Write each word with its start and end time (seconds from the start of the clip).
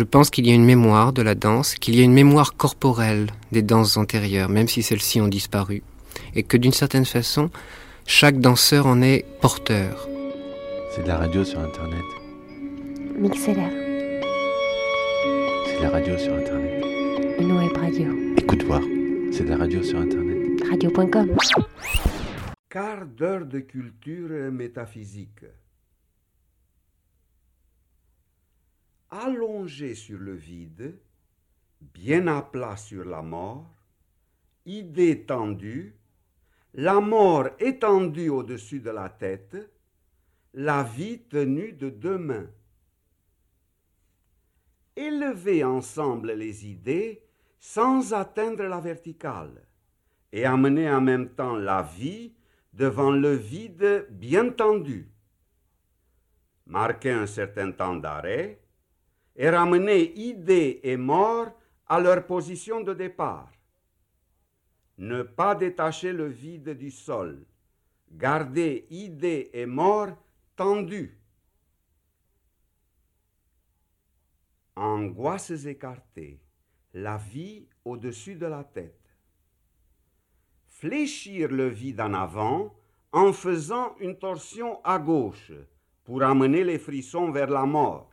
Je 0.00 0.04
pense 0.06 0.30
qu'il 0.30 0.46
y 0.46 0.50
a 0.50 0.54
une 0.54 0.64
mémoire 0.64 1.12
de 1.12 1.20
la 1.20 1.34
danse, 1.34 1.74
qu'il 1.74 1.94
y 1.94 2.00
a 2.00 2.04
une 2.04 2.14
mémoire 2.14 2.56
corporelle 2.56 3.26
des 3.52 3.60
danses 3.60 3.98
antérieures, 3.98 4.48
même 4.48 4.66
si 4.66 4.82
celles-ci 4.82 5.20
ont 5.20 5.28
disparu, 5.28 5.82
et 6.34 6.42
que 6.42 6.56
d'une 6.56 6.72
certaine 6.72 7.04
façon, 7.04 7.50
chaque 8.06 8.40
danseur 8.40 8.86
en 8.86 9.02
est 9.02 9.26
porteur. 9.42 10.08
C'est 10.90 11.02
de 11.02 11.08
la 11.08 11.18
radio 11.18 11.44
sur 11.44 11.60
Internet. 11.60 12.06
Mixeler. 13.14 13.68
C'est 15.66 15.76
de 15.76 15.82
la 15.82 15.90
radio 15.90 16.16
sur 16.16 16.32
Internet. 16.32 16.82
Une 17.38 17.52
web 17.58 17.76
radio. 17.76 18.08
Écoute 18.38 18.62
voir. 18.62 18.80
C'est 19.32 19.44
de 19.44 19.50
la 19.50 19.58
radio 19.58 19.82
sur 19.82 19.98
Internet. 19.98 20.62
Radio.com. 20.70 21.36
Quart 22.70 23.04
d'heure 23.04 23.44
de 23.44 23.58
culture 23.58 24.50
métaphysique. 24.50 25.44
Allongé 29.10 29.94
sur 29.94 30.18
le 30.18 30.34
vide, 30.34 30.98
bien 31.80 32.28
à 32.28 32.42
plat 32.42 32.76
sur 32.76 33.04
la 33.04 33.22
mort, 33.22 33.74
idée 34.66 35.24
tendue, 35.24 35.96
la 36.74 37.00
mort 37.00 37.48
étendue 37.58 38.28
au-dessus 38.28 38.80
de 38.80 38.90
la 38.90 39.08
tête, 39.08 39.56
la 40.54 40.84
vie 40.84 41.22
tenue 41.22 41.72
de 41.72 41.90
deux 41.90 42.18
mains. 42.18 42.48
Élever 44.94 45.64
ensemble 45.64 46.32
les 46.32 46.66
idées 46.66 47.24
sans 47.58 48.12
atteindre 48.12 48.64
la 48.64 48.80
verticale 48.80 49.66
et 50.32 50.44
amener 50.44 50.90
en 50.90 51.00
même 51.00 51.30
temps 51.30 51.56
la 51.56 51.82
vie 51.82 52.32
devant 52.72 53.10
le 53.10 53.34
vide 53.34 54.06
bien 54.10 54.50
tendu. 54.50 55.10
Marquer 56.66 57.10
un 57.10 57.26
certain 57.26 57.72
temps 57.72 57.96
d'arrêt 57.96 58.59
et 59.40 59.48
ramener 59.48 60.12
idées 60.18 60.80
et 60.82 60.98
mort 60.98 61.48
à 61.86 61.98
leur 61.98 62.26
position 62.26 62.82
de 62.82 62.92
départ. 62.92 63.50
Ne 64.98 65.22
pas 65.22 65.54
détacher 65.54 66.12
le 66.12 66.26
vide 66.26 66.76
du 66.76 66.90
sol. 66.90 67.46
Garder 68.12 68.86
idées 68.90 69.48
et 69.54 69.64
mort 69.64 70.10
tendues. 70.54 71.18
Angoisses 74.76 75.64
écartées. 75.64 76.38
La 76.92 77.16
vie 77.16 77.66
au-dessus 77.84 78.34
de 78.34 78.46
la 78.46 78.64
tête 78.64 79.00
fléchir 80.80 81.50
le 81.50 81.68
vide 81.68 82.00
en 82.00 82.14
avant 82.14 82.74
en 83.12 83.34
faisant 83.34 83.94
une 84.00 84.18
torsion 84.18 84.82
à 84.82 84.98
gauche 84.98 85.52
pour 86.04 86.22
amener 86.22 86.64
les 86.64 86.78
frissons 86.78 87.30
vers 87.30 87.50
la 87.50 87.66
mort. 87.66 88.09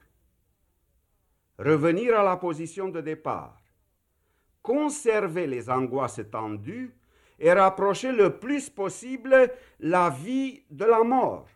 Revenir 1.57 2.17
à 2.19 2.23
la 2.23 2.37
position 2.37 2.89
de 2.89 3.01
départ. 3.01 3.61
Conserver 4.61 5.47
les 5.47 5.69
angoisses 5.69 6.21
tendues 6.31 6.93
et 7.39 7.51
rapprocher 7.51 8.11
le 8.11 8.37
plus 8.37 8.69
possible 8.69 9.51
la 9.79 10.09
vie 10.09 10.63
de 10.69 10.85
la 10.85 11.03
mort. 11.03 11.47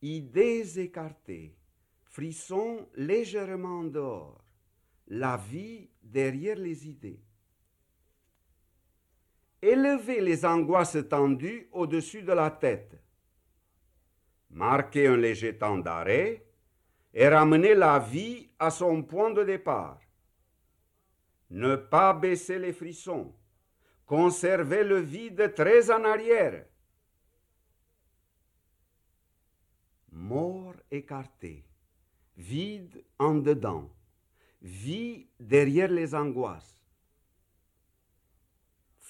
Idées 0.00 0.80
écartées, 0.80 1.56
frissons 2.04 2.88
légèrement 2.94 3.84
dehors, 3.84 4.44
la 5.06 5.36
vie 5.36 5.88
derrière 6.02 6.56
les 6.56 6.88
idées 6.88 7.22
élever 9.62 10.20
les 10.20 10.44
angoisses 10.44 10.98
tendues 11.08 11.68
au-dessus 11.70 12.22
de 12.22 12.32
la 12.32 12.50
tête, 12.50 13.00
marquer 14.50 15.06
un 15.06 15.16
léger 15.16 15.56
temps 15.56 15.78
d'arrêt 15.78 16.44
et 17.14 17.28
ramener 17.28 17.74
la 17.74 17.98
vie 17.98 18.48
à 18.58 18.70
son 18.70 19.02
point 19.02 19.30
de 19.30 19.44
départ. 19.44 20.00
Ne 21.50 21.76
pas 21.76 22.14
baisser 22.14 22.58
les 22.58 22.72
frissons, 22.72 23.34
conserver 24.06 24.84
le 24.84 24.98
vide 24.98 25.54
très 25.54 25.90
en 25.90 26.04
arrière. 26.04 26.64
Mort 30.10 30.76
écarté, 30.90 31.64
vide 32.36 33.04
en 33.18 33.34
dedans, 33.34 33.90
vie 34.62 35.26
derrière 35.38 35.90
les 35.90 36.14
angoisses 36.14 36.82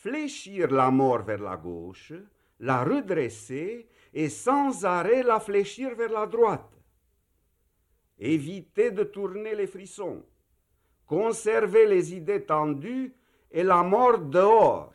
fléchir 0.02 0.68
la 0.72 0.90
mort 0.90 1.22
vers 1.22 1.40
la 1.40 1.56
gauche, 1.56 2.12
la 2.58 2.82
redresser 2.82 3.88
et 4.12 4.28
sans 4.28 4.84
arrêt 4.84 5.22
la 5.22 5.38
fléchir 5.38 5.94
vers 5.94 6.10
la 6.10 6.26
droite. 6.26 6.81
Éviter 8.24 8.92
de 8.92 9.02
tourner 9.02 9.56
les 9.56 9.66
frissons, 9.66 10.24
conserver 11.08 11.86
les 11.86 12.14
idées 12.14 12.44
tendues 12.44 13.12
et 13.50 13.64
la 13.64 13.82
mort 13.82 14.20
dehors. 14.20 14.94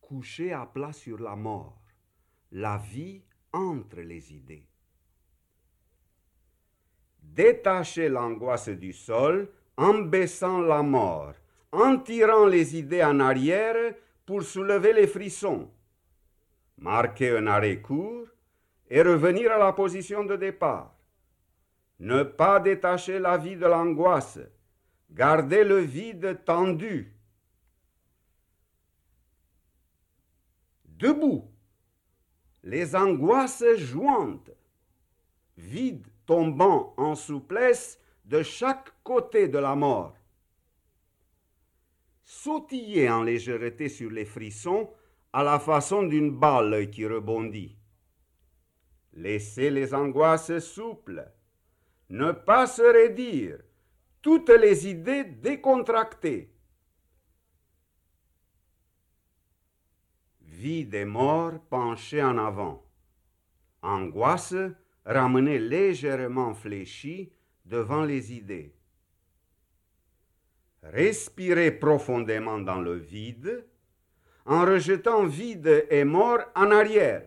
Coucher 0.00 0.52
à 0.52 0.66
plat 0.66 0.92
sur 0.92 1.20
la 1.20 1.36
mort, 1.36 1.80
la 2.50 2.78
vie 2.78 3.22
entre 3.52 4.00
les 4.00 4.32
idées. 4.32 4.66
Détacher 7.22 8.08
l'angoisse 8.08 8.70
du 8.70 8.92
sol 8.92 9.52
en 9.76 10.00
baissant 10.00 10.62
la 10.62 10.82
mort, 10.82 11.34
en 11.70 11.96
tirant 12.00 12.46
les 12.46 12.76
idées 12.76 13.04
en 13.04 13.20
arrière 13.20 13.94
pour 14.26 14.42
soulever 14.42 14.94
les 14.94 15.06
frissons, 15.06 15.70
marquer 16.78 17.36
un 17.36 17.46
arrêt 17.46 17.80
court 17.80 18.26
et 18.88 19.02
revenir 19.02 19.52
à 19.52 19.58
la 19.58 19.72
position 19.72 20.24
de 20.24 20.36
départ. 20.36 20.94
Ne 22.00 22.22
pas 22.22 22.60
détacher 22.60 23.18
la 23.18 23.36
vie 23.36 23.56
de 23.56 23.66
l'angoisse, 23.66 24.38
garder 25.10 25.64
le 25.64 25.78
vide 25.78 26.44
tendu. 26.44 27.14
Debout, 30.84 31.50
les 32.62 32.96
angoisses 32.96 33.76
jointes, 33.76 34.50
vide 35.56 36.06
tombant 36.26 36.94
en 36.96 37.14
souplesse 37.14 37.98
de 38.24 38.42
chaque 38.42 38.92
côté 39.02 39.48
de 39.48 39.58
la 39.58 39.74
mort. 39.74 40.14
Sautiller 42.24 43.08
en 43.08 43.22
légèreté 43.22 43.88
sur 43.88 44.10
les 44.10 44.26
frissons 44.26 44.90
à 45.32 45.42
la 45.42 45.58
façon 45.58 46.02
d'une 46.02 46.30
balle 46.30 46.90
qui 46.90 47.06
rebondit. 47.06 47.77
Laisser 49.18 49.70
les 49.70 49.94
angoisses 49.94 50.60
souples. 50.60 51.28
Ne 52.08 52.30
pas 52.30 52.68
se 52.68 52.82
raidir. 52.82 53.58
Toutes 54.22 54.50
les 54.50 54.86
idées 54.86 55.24
décontractées. 55.24 56.54
Vie 60.40 60.84
des 60.84 61.04
morts 61.04 61.58
penchée 61.68 62.22
en 62.22 62.38
avant. 62.38 62.84
Angoisse 63.82 64.54
ramenée 65.04 65.58
légèrement 65.58 66.54
fléchie 66.54 67.32
devant 67.64 68.04
les 68.04 68.32
idées. 68.32 68.72
Respirez 70.84 71.72
profondément 71.72 72.58
dans 72.58 72.80
le 72.80 72.94
vide 72.94 73.66
en 74.46 74.64
rejetant 74.64 75.26
vide 75.26 75.86
et 75.90 76.04
mort 76.04 76.40
en 76.54 76.70
arrière. 76.70 77.24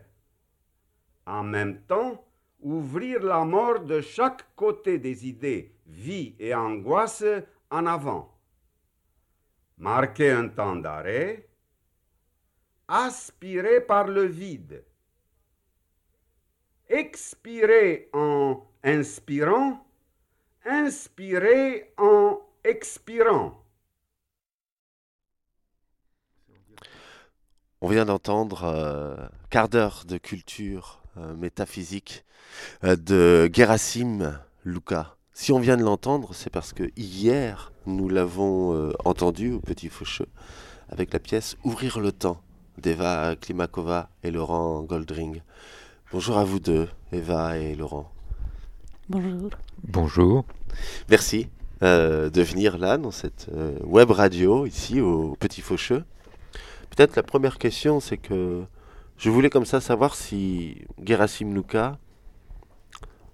En 1.32 1.44
même 1.44 1.80
temps, 1.84 2.22
ouvrir 2.60 3.24
la 3.24 3.46
mort 3.46 3.80
de 3.80 4.02
chaque 4.02 4.54
côté 4.54 5.00
des 5.00 5.30
idées, 5.30 5.74
vie 5.88 6.36
et 6.40 6.54
angoisse 6.54 7.24
en 7.70 7.86
avant. 7.86 8.38
Marquez 9.78 10.32
un 10.32 10.50
temps 10.50 10.76
d'arrêt. 10.76 11.48
Aspirez 12.90 13.80
par 13.80 14.08
le 14.08 14.26
vide. 14.26 14.84
Expirez 16.90 18.10
en 18.12 18.62
inspirant 18.84 19.88
inspirer 20.66 21.94
en 21.98 22.42
expirant. 22.66 23.64
On 27.80 27.88
vient 27.88 28.06
d'entendre 28.06 28.66
euh, 28.66 29.16
quart 29.50 29.70
d'heure 29.70 30.04
de 30.06 30.18
culture 30.18 31.01
métaphysique 31.38 32.26
euh, 32.84 32.96
de 32.96 33.50
Gerasim 33.54 34.40
Luca. 34.66 35.16
Si 35.34 35.52
on 35.52 35.60
vient 35.60 35.78
de 35.78 35.84
l'entendre, 35.84 36.34
c'est 36.34 36.50
parce 36.50 36.74
que 36.74 36.92
hier, 36.98 37.72
nous 37.86 38.10
l'avons 38.10 38.92
entendu 39.06 39.54
au 39.54 39.60
Petit 39.60 39.90
Faucheux 39.90 40.28
avec 40.90 41.14
la 41.14 41.20
pièce 41.20 41.56
Ouvrir 41.64 42.00
le 42.00 42.12
temps 42.12 42.42
d'Eva 42.78 43.36
Klimakova 43.36 44.10
et 44.24 44.32
Laurent 44.32 44.84
Goldring. 44.84 45.42
Bonjour 46.12 46.38
à 46.38 46.44
vous 46.44 46.60
deux, 46.60 46.90
Eva 47.12 47.58
et 47.58 47.76
Laurent. 47.76 48.12
Bonjour. 49.08 49.50
Bonjour. 49.84 50.46
Merci 51.10 51.48
euh, 51.84 52.30
de 52.30 52.42
venir 52.42 52.78
là, 52.78 52.98
dans 52.98 53.12
cette 53.12 53.48
euh, 53.54 53.78
web 53.84 54.12
radio, 54.12 54.66
ici 54.66 55.02
au 55.02 55.36
Petit 55.40 55.62
Faucheux. 55.62 56.04
Peut-être 56.90 57.16
la 57.16 57.24
première 57.24 57.58
question, 57.58 58.00
c'est 58.00 58.18
que 58.18 58.64
Je 59.22 59.30
voulais 59.30 59.52
comme 59.52 59.66
ça 59.66 59.80
savoir 59.82 60.16
si 60.16 60.82
Gerasim 61.04 61.54
Luka, 61.54 62.00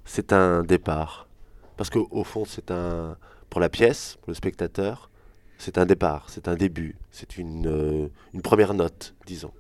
c'est 0.04 0.34
un 0.34 0.64
départ. 0.64 1.30
Parce 1.78 1.90
qu'au 1.90 2.24
fond, 2.26 2.44
c'est 2.44 2.72
un. 2.72 3.16
Pour 3.50 3.62
la 3.62 3.70
pièce, 3.70 4.18
pour 4.22 4.32
le 4.32 4.36
spectateur, 4.36 5.10
c'est 5.58 5.78
un 5.78 5.86
départ, 5.86 6.26
c'est 6.28 6.50
un 6.50 6.56
début, 6.56 6.98
c'est 7.12 7.38
une, 7.38 7.68
euh, 7.68 8.10
une 8.34 8.42
première 8.42 8.74
note, 8.74 9.16
disons. 9.26 9.54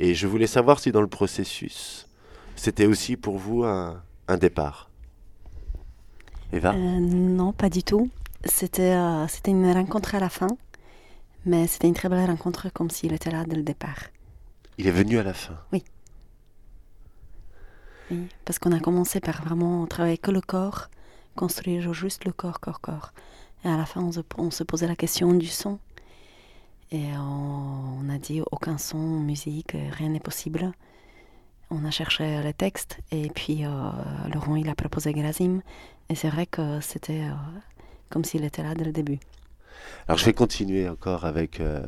Et 0.00 0.12
je 0.12 0.26
voulais 0.26 0.48
savoir 0.48 0.80
si 0.80 0.90
dans 0.90 1.00
le 1.02 1.06
processus, 1.06 2.08
c'était 2.56 2.86
aussi 2.86 3.16
pour 3.16 3.38
vous 3.38 3.62
un, 3.62 4.02
un 4.26 4.38
départ. 4.38 4.90
Eva? 6.52 6.72
Euh, 6.74 6.98
Non, 6.98 7.52
pas 7.52 7.70
du 7.70 7.84
tout. 7.84 8.10
C'était 8.44 8.94
euh, 8.94 9.28
c'était 9.28 9.52
une 9.52 9.70
rencontre 9.70 10.16
à 10.16 10.18
la 10.18 10.30
fin, 10.30 10.48
mais 11.46 11.68
c'était 11.68 11.86
une 11.86 11.94
très 11.94 12.08
belle 12.08 12.26
rencontre 12.26 12.72
comme 12.72 12.90
s'il 12.90 13.12
était 13.12 13.30
là 13.30 13.44
dès 13.46 13.54
le 13.54 13.62
départ. 13.62 14.00
Il 14.78 14.86
est 14.86 14.92
venu 14.92 15.18
à 15.18 15.22
la 15.22 15.34
fin. 15.34 15.58
Oui, 15.72 15.82
parce 18.44 18.58
qu'on 18.58 18.72
a 18.72 18.80
commencé 18.80 19.20
par 19.20 19.42
vraiment 19.42 19.86
travailler 19.86 20.18
que 20.18 20.30
le 20.30 20.40
corps, 20.40 20.88
construire 21.36 21.92
juste 21.92 22.24
le 22.24 22.32
corps, 22.32 22.60
corps, 22.60 22.80
corps. 22.80 23.12
Et 23.64 23.68
à 23.68 23.76
la 23.76 23.84
fin, 23.84 24.00
on 24.00 24.12
se, 24.12 24.20
on 24.36 24.50
se 24.50 24.62
posait 24.64 24.86
la 24.86 24.96
question 24.96 25.34
du 25.34 25.46
son. 25.46 25.78
Et 26.90 27.04
on, 27.16 27.98
on 28.00 28.08
a 28.08 28.18
dit 28.18 28.40
aucun 28.50 28.78
son, 28.78 28.98
musique, 28.98 29.76
rien 29.92 30.08
n'est 30.08 30.20
possible. 30.20 30.72
On 31.70 31.84
a 31.84 31.90
cherché 31.90 32.40
les 32.42 32.54
textes 32.54 32.98
et 33.12 33.28
puis 33.28 33.66
euh, 33.66 33.68
Laurent 34.32 34.56
il 34.56 34.70
a 34.70 34.74
proposé 34.74 35.12
Grazim 35.12 35.60
et 36.08 36.14
c'est 36.14 36.30
vrai 36.30 36.46
que 36.46 36.80
c'était 36.80 37.24
euh, 37.24 37.34
comme 38.08 38.24
s'il 38.24 38.42
était 38.44 38.62
là 38.62 38.74
dès 38.74 38.84
le 38.84 38.92
début. 38.92 39.18
Alors 40.06 40.16
je 40.16 40.24
vais 40.24 40.32
continuer 40.32 40.88
encore 40.88 41.26
avec, 41.26 41.60
euh, 41.60 41.84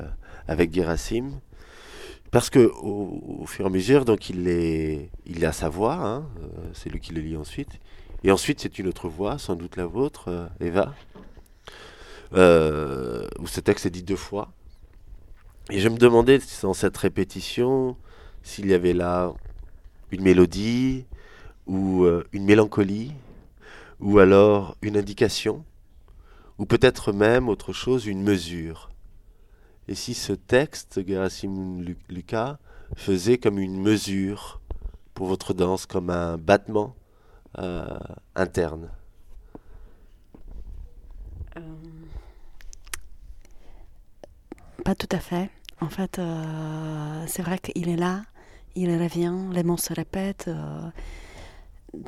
avec 0.49 0.75
Gerasim. 0.75 1.41
Parce 2.31 2.49
que 2.49 2.71
au, 2.81 3.45
fur 3.47 3.65
et 3.65 3.69
à 3.69 3.71
mesure, 3.71 4.05
donc 4.05 4.31
il 4.31 4.47
est, 4.47 5.11
il 5.27 5.45
a 5.45 5.53
sa 5.53 5.69
voix, 5.69 5.95
hein, 5.95 6.29
euh, 6.43 6.71
c'est 6.75 6.89
lui 6.89 7.01
qui 7.01 7.13
le 7.13 7.21
lit 7.21 7.37
ensuite. 7.37 7.81
Et 8.23 8.31
ensuite, 8.31 8.61
c'est 8.61 8.79
une 8.79 8.87
autre 8.87 9.09
voix, 9.09 9.39
sans 9.39 9.57
doute 9.57 9.77
la 9.77 9.87
vôtre, 9.87 10.29
euh, 10.29 10.47
Eva, 10.61 10.95
euh, 12.35 13.27
où 13.41 13.49
ce 13.49 13.61
texte 13.61 13.87
est 13.87 13.91
dit 13.91 14.05
deux 14.05 14.17
fois. 14.17 14.53
Et 15.71 15.81
je 15.81 15.89
me 15.89 15.97
demandais, 15.97 16.39
dans 16.63 16.75
cette 16.75 16.97
répétition, 16.97 17.97
s'il 18.43 18.67
y 18.69 18.75
avait 18.75 18.93
là 18.93 19.33
une 20.13 20.23
mélodie, 20.23 21.07
ou 21.67 22.05
une 22.33 22.45
mélancolie, 22.45 23.13
ou 24.01 24.19
alors 24.19 24.77
une 24.83 24.97
indication, 24.97 25.65
ou 26.59 26.67
peut-être 26.67 27.13
même 27.13 27.49
autre 27.49 27.73
chose, 27.73 28.07
une 28.07 28.23
mesure. 28.23 28.90
Et 29.91 29.95
si 29.95 30.15
ce 30.15 30.33
texte, 30.33 31.07
Gerasim 31.07 31.83
Lu- 31.83 31.99
Lucas, 32.09 32.59
faisait 32.97 33.37
comme 33.37 33.59
une 33.59 33.79
mesure 33.79 34.63
pour 35.13 35.27
votre 35.27 35.53
danse, 35.53 35.85
comme 35.85 36.09
un 36.09 36.39
battement 36.39 36.95
euh, 37.59 37.99
interne? 38.37 38.91
Pas 44.85 44.95
tout 44.95 45.09
à 45.13 45.19
fait. 45.19 45.51
En 45.81 45.89
fait, 45.89 46.19
euh, 46.19 47.25
c'est 47.27 47.43
vrai 47.43 47.59
qu'il 47.59 47.89
est 47.89 47.97
là, 47.97 48.23
il 48.77 48.91
revient, 49.01 49.35
les 49.53 49.63
mots 49.63 49.77
se 49.77 49.93
répètent. 49.93 50.49
euh, 50.49 50.91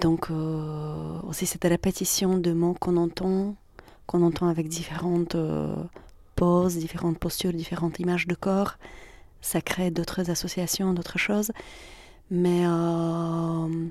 donc, 0.01 0.31
euh, 0.31 1.21
aussi 1.23 1.47
cette 1.47 1.65
répétition 1.65 2.39
de 2.39 2.53
mots 2.53 2.75
qu'on 2.75 2.97
entend, 2.97 3.57
qu'on 4.07 4.23
entend 4.23 4.49
avec 4.49 4.69
différentes 4.69 5.35
euh, 5.35 5.75
poses, 6.35 6.77
différentes 6.77 7.19
postures, 7.19 7.53
différentes 7.53 7.99
images 7.99 8.27
de 8.27 8.35
corps, 8.35 8.77
ça 9.43 9.61
crée 9.61 9.91
d'autres 9.91 10.31
associations, 10.31 10.95
d'autres 10.95 11.19
choses. 11.19 11.53
Mais 12.31 12.65
euh, 12.65 13.89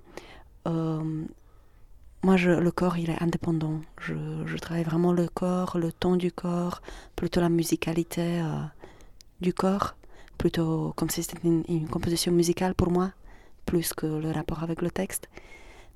euh, 0.68 1.26
moi, 2.24 2.38
le 2.38 2.72
corps, 2.72 2.98
il 2.98 3.10
est 3.10 3.22
indépendant. 3.22 3.82
Je, 4.00 4.58
travaille 4.58 4.84
vraiment 4.84 5.14
le 5.14 5.28
corps, 5.28 5.78
le 5.78 5.92
ton 5.92 6.16
du 6.16 6.32
corps, 6.32 6.82
plutôt 7.16 7.42
la 7.42 7.50
musicalité 7.50 8.42
euh, 8.42 8.62
du 9.42 9.54
corps, 9.54 9.96
plutôt 10.38 10.94
comme 10.96 11.10
si 11.10 11.22
c'était 11.22 11.48
une, 11.48 11.88
composition 11.88 12.32
musicale 12.32 12.74
pour 12.74 12.90
moi, 12.90 13.12
plus 13.66 13.94
que 13.94 14.08
le 14.08 14.32
rapport 14.32 14.64
avec 14.64 14.82
le 14.82 14.90
texte. 14.90 15.30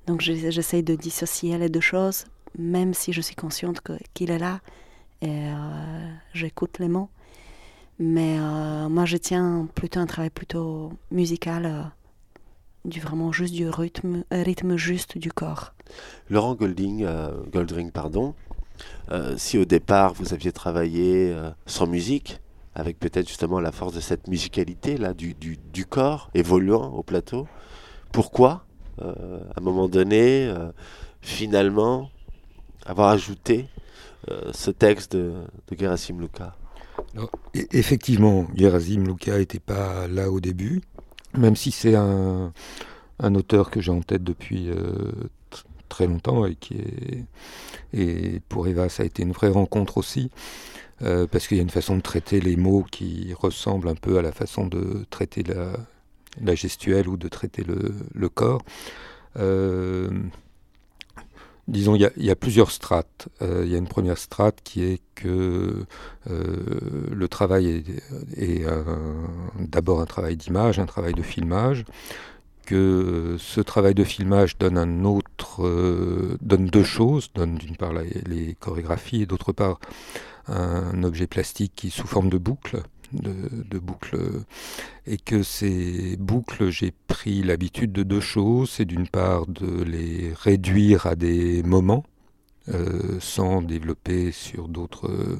Donc 0.06 0.20
j'essaie 0.20 0.82
de 0.82 0.94
dissocier 0.94 1.58
les 1.58 1.68
deux 1.68 1.80
choses, 1.80 2.26
même 2.56 2.94
si 2.94 3.12
je 3.12 3.20
suis 3.20 3.34
consciente 3.34 3.80
qu'il 4.14 4.30
est 4.30 4.38
là 4.38 4.60
et 5.22 5.28
euh, 5.28 5.54
j'écoute 6.32 6.78
les 6.78 6.88
mots. 6.88 7.08
Mais 7.98 8.36
euh, 8.38 8.88
moi, 8.88 9.04
je 9.06 9.16
tiens 9.16 9.68
plutôt 9.74 10.00
un 10.00 10.06
travail 10.06 10.30
plutôt 10.30 10.92
musical, 11.10 11.66
euh, 11.66 11.82
du 12.84 13.00
vraiment 13.00 13.32
juste 13.32 13.54
du 13.54 13.68
rythme, 13.68 14.24
rythme 14.30 14.76
juste 14.76 15.18
du 15.18 15.32
corps. 15.32 15.74
Laurent 16.28 16.54
Golding, 16.54 17.06
Goldring, 17.50 17.90
pardon, 17.90 18.34
si 19.36 19.58
au 19.58 19.64
départ 19.64 20.14
vous 20.14 20.32
aviez 20.32 20.52
travaillé 20.52 21.34
sans 21.64 21.88
musique, 21.88 22.40
avec 22.76 23.00
peut-être 23.00 23.26
justement 23.26 23.58
la 23.58 23.72
force 23.72 23.92
de 23.92 24.00
cette 24.00 24.28
musicalité 24.28 24.98
là 24.98 25.14
du, 25.14 25.34
du, 25.34 25.56
du 25.72 25.84
corps 25.84 26.30
évoluant 26.34 26.92
au 26.92 27.02
plateau, 27.02 27.48
pourquoi 28.12 28.66
à 29.00 29.04
un 29.56 29.60
moment 29.60 29.88
donné 29.88 30.52
finalement 31.22 32.08
avoir 32.84 33.08
ajouté 33.08 33.68
ce 34.52 34.70
texte 34.70 35.16
de, 35.16 35.34
de 35.68 35.78
Gerasim 35.78 36.18
Luka 36.20 36.56
Alors, 37.14 37.30
e- 37.54 37.66
effectivement, 37.72 38.46
Gerasim 38.54 39.04
Luka 39.04 39.38
n'était 39.38 39.60
pas 39.60 40.08
là 40.08 40.30
au 40.30 40.40
début, 40.40 40.82
même 41.34 41.56
si 41.56 41.70
c'est 41.70 41.94
un, 41.94 42.52
un 43.20 43.34
auteur 43.34 43.70
que 43.70 43.80
j'ai 43.80 43.92
en 43.92 44.02
tête 44.02 44.24
depuis 44.24 44.70
euh, 44.70 45.12
tr- 45.52 45.64
très 45.88 46.06
longtemps 46.06 46.46
et 46.46 46.54
qui 46.54 46.76
est 47.94 48.40
pour 48.48 48.66
Eva 48.66 48.88
ça 48.88 49.02
a 49.02 49.06
été 49.06 49.22
une 49.22 49.32
vraie 49.32 49.48
rencontre 49.48 49.98
aussi 49.98 50.30
euh, 51.02 51.26
parce 51.26 51.46
qu'il 51.46 51.56
y 51.56 51.60
a 51.60 51.62
une 51.62 51.70
façon 51.70 51.96
de 51.96 52.00
traiter 52.02 52.40
les 52.40 52.56
mots 52.56 52.84
qui 52.90 53.34
ressemble 53.34 53.88
un 53.88 53.94
peu 53.94 54.18
à 54.18 54.22
la 54.22 54.32
façon 54.32 54.66
de 54.66 55.04
traiter 55.10 55.42
la, 55.42 56.54
gestuelle 56.54 57.08
ou 57.08 57.16
de 57.16 57.28
traiter 57.28 57.64
le, 57.64 58.28
corps. 58.28 58.62
Euh, 59.38 60.08
Disons, 61.68 61.96
il 61.96 62.10
y, 62.16 62.30
a, 62.30 62.36
plusieurs 62.36 62.70
strates. 62.70 63.28
Euh, 63.42 63.62
il 63.64 63.72
y 63.72 63.74
a 63.74 63.78
une 63.78 63.88
première 63.88 64.18
strate 64.18 64.60
qui 64.62 64.84
est 64.84 65.00
que 65.16 65.84
euh, 66.30 66.56
le 67.10 67.28
travail 67.28 67.82
est, 68.36 68.64
d'abord 69.58 70.00
un 70.00 70.06
travail 70.06 70.36
d'image, 70.36 70.78
un 70.78 70.86
travail 70.86 71.14
de 71.14 71.22
filmage, 71.22 71.84
que 72.66 73.36
ce 73.38 73.60
travail 73.60 73.94
de 73.94 74.04
filmage 74.04 74.58
donne 74.58 74.78
un 74.78 75.04
autre, 75.04 75.66
euh, 75.66 76.36
donne 76.40 76.66
deux 76.66 76.84
choses, 76.84 77.30
donne 77.34 77.56
d'une 77.56 77.76
part 77.76 77.92
les 77.94 78.54
chorégraphies 78.60 79.22
et 79.22 79.26
d'autre 79.26 79.52
part 79.52 79.80
un 80.48 81.02
objet 81.02 81.26
plastique 81.26 81.72
qui 81.74 81.90
sous 81.90 82.06
forme 82.06 82.28
de 82.28 82.38
boucle, 82.38 82.82
de, 83.12 83.34
de 83.64 83.78
boucle, 83.78 84.18
et 85.06 85.16
que 85.16 85.42
ces 85.42 86.16
boucles, 86.16 86.70
j'ai 86.70 86.92
pris 87.06 87.42
l'habitude 87.42 87.92
de 87.92 88.02
deux 88.02 88.20
choses, 88.20 88.70
c'est 88.70 88.84
d'une 88.84 89.08
part 89.08 89.46
de 89.46 89.82
les 89.82 90.32
réduire 90.34 91.06
à 91.06 91.14
des 91.14 91.62
moments, 91.62 92.04
euh, 92.68 93.20
sans 93.20 93.62
développer 93.62 94.32
sur 94.32 94.68
d'autres 94.68 95.30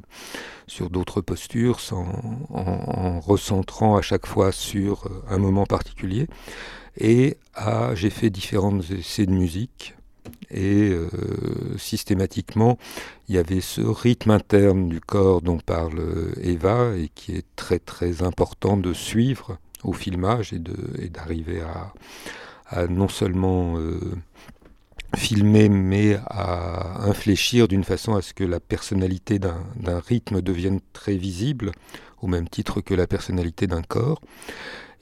postures, 1.22 1.80
sans, 1.80 2.06
en, 2.50 2.60
en 2.60 3.20
recentrant 3.20 3.96
à 3.96 4.02
chaque 4.02 4.26
fois 4.26 4.52
sur 4.52 5.10
un 5.28 5.38
moment 5.38 5.66
particulier. 5.66 6.28
Et 6.98 7.36
à, 7.54 7.94
j'ai 7.96 8.10
fait 8.10 8.30
différents 8.30 8.78
essais 8.80 9.26
de 9.26 9.32
musique. 9.32 9.95
Et 10.50 10.90
euh, 10.90 11.08
systématiquement, 11.78 12.78
il 13.28 13.34
y 13.34 13.38
avait 13.38 13.60
ce 13.60 13.80
rythme 13.80 14.30
interne 14.30 14.88
du 14.88 15.00
corps 15.00 15.42
dont 15.42 15.58
parle 15.58 15.98
euh, 15.98 16.32
Eva 16.42 16.96
et 16.96 17.10
qui 17.14 17.32
est 17.32 17.44
très 17.56 17.78
très 17.78 18.22
important 18.22 18.76
de 18.76 18.92
suivre 18.92 19.58
au 19.82 19.92
filmage 19.92 20.52
et, 20.52 20.58
d'arriver 21.08 21.60
à, 21.60 22.86
non 22.88 23.08
seulement 23.08 23.78
euh, 23.78 24.00
filmer 25.14 25.68
mais 25.68 26.18
à 26.26 27.06
infléchir 27.06 27.68
d'une 27.68 27.84
façon 27.84 28.14
à 28.14 28.22
ce 28.22 28.34
que 28.34 28.44
la 28.44 28.60
personnalité 28.60 29.38
d'un 29.38 30.00
rythme 30.00 30.42
devienne 30.42 30.80
très 30.92 31.16
visible 31.16 31.72
au 32.20 32.26
même 32.26 32.48
titre 32.48 32.80
que 32.80 32.94
la 32.94 33.06
personnalité 33.06 33.66
d'un 33.66 33.82
corps 33.82 34.20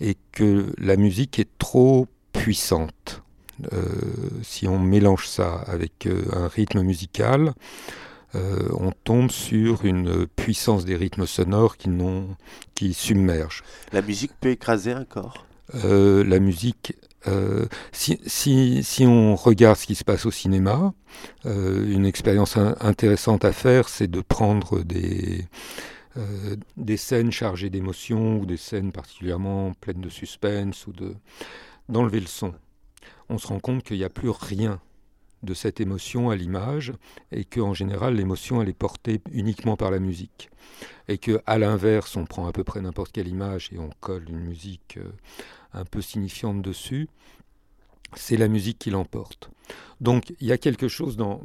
et 0.01 0.17
que 0.33 0.73
la 0.79 0.97
musique 0.97 1.39
est 1.39 1.59
trop 1.59 2.07
puissante. 2.33 3.24
Euh, 3.73 3.85
si 4.43 4.67
on 4.67 4.79
mélange 4.79 5.27
ça 5.29 5.55
avec 5.67 6.07
euh, 6.07 6.25
un 6.33 6.49
rythme 6.49 6.83
musical, 6.83 7.55
euh, 8.35 8.69
on 8.73 8.91
tombe 9.05 9.31
sur 9.31 9.85
une 9.85 10.27
puissance 10.27 10.85
des 10.85 10.97
rythmes 10.97 11.27
sonores 11.27 11.77
qui, 11.77 11.89
qui 12.75 12.95
submergent. 12.95 13.63
La 13.93 14.03
musique 14.03 14.33
peut 14.41 14.51
écraser 14.51 14.93
un 14.93 15.05
corps? 15.05 15.47
Euh, 15.85 16.25
la 16.25 16.41
musique, 16.41 16.95
euh, 17.27 17.67
si, 17.93 18.21
si, 18.27 18.83
si 18.83 19.07
on 19.07 19.37
regarde 19.37 19.77
ce 19.79 19.87
qui 19.87 19.95
se 19.95 20.05
passe 20.05 20.27
au 20.27 20.31
cinéma, 20.31 20.93
une 21.45 22.05
expérience 22.07 22.57
in- 22.57 22.77
intéressante 22.81 23.45
à 23.45 23.53
faire, 23.53 23.89
c'est 23.89 24.09
de 24.11 24.21
prendre 24.21 24.83
des, 24.83 25.47
des 26.77 26.97
scènes 26.97 27.31
chargées 27.31 27.71
d'émotions 27.71 28.41
ou 28.41 28.47
des 28.47 28.57
scènes 28.57 28.93
particulièrement 28.93 29.73
pleines 29.81 30.01
de 30.01 30.11
suspense 30.11 30.87
ou 30.89 30.93
de 30.93 31.15
d'enlever 31.89 32.21
le 32.21 32.27
son. 32.27 32.55
On 33.29 33.39
se 33.39 33.47
rend 33.47 33.61
compte 33.61 33.83
qu'il 33.83 33.99
n'y 33.99 34.05
a 34.05 34.11
plus 34.11 34.31
rien 34.31 34.81
de 35.43 35.55
cette 35.55 35.81
émotion 35.81 36.31
à 36.31 36.37
l'image 36.37 36.93
et 37.31 37.45
qu'en 37.45 37.75
général 37.75 38.15
l'émotion 38.15 38.63
elle 38.63 38.69
est 38.69 38.73
portée 38.73 39.21
uniquement 39.31 39.77
par 39.77 39.91
la 39.91 39.99
musique. 39.99 40.51
Et 41.09 41.19
que 41.19 41.43
à 41.47 41.59
l'inverse 41.59 42.17
on 42.17 42.25
prend 42.25 42.47
à 42.47 42.53
peu 42.53 42.65
près 42.65 42.81
n'importe 42.81 43.13
quelle 43.13 43.29
image 43.29 43.71
et 43.73 43.79
on 43.79 43.91
colle 44.01 44.29
une 44.29 44.41
musique 44.41 44.97
euh, 44.97 45.13
un 45.75 45.85
peu 45.85 46.01
signifiante 46.01 46.63
dessus 46.63 47.09
c'est 48.17 48.37
la 48.37 48.47
musique 48.47 48.79
qui 48.79 48.91
l'emporte. 48.91 49.51
Donc 50.01 50.35
il 50.41 50.47
y 50.47 50.53
a 50.53 50.59
quelque 50.59 50.87
chose 50.87 51.17
dans 51.17 51.41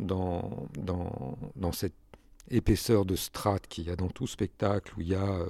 cette 1.72 1.96
épaisseur 2.52 3.06
de 3.06 3.16
strate 3.16 3.68
qu'il 3.68 3.86
y 3.86 3.90
a 3.90 3.96
dans 3.96 4.10
tout 4.10 4.28
spectacle 4.28 4.94
où 4.98 5.02
il 5.02 5.10
y 5.10 5.16
a 5.16 5.28
euh, 5.28 5.50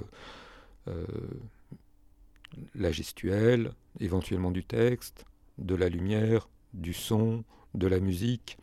euh, 0.88 1.06
la 2.74 2.92
gestuelle, 2.92 3.72
éventuellement 4.00 4.50
du 4.50 4.64
texte, 4.64 5.24
de 5.60 5.74
la 5.74 5.88
lumière, 5.88 6.48
du 6.74 6.92
son, 6.92 7.44
de 7.74 7.86
la 7.86 8.00
musique, 8.00 8.58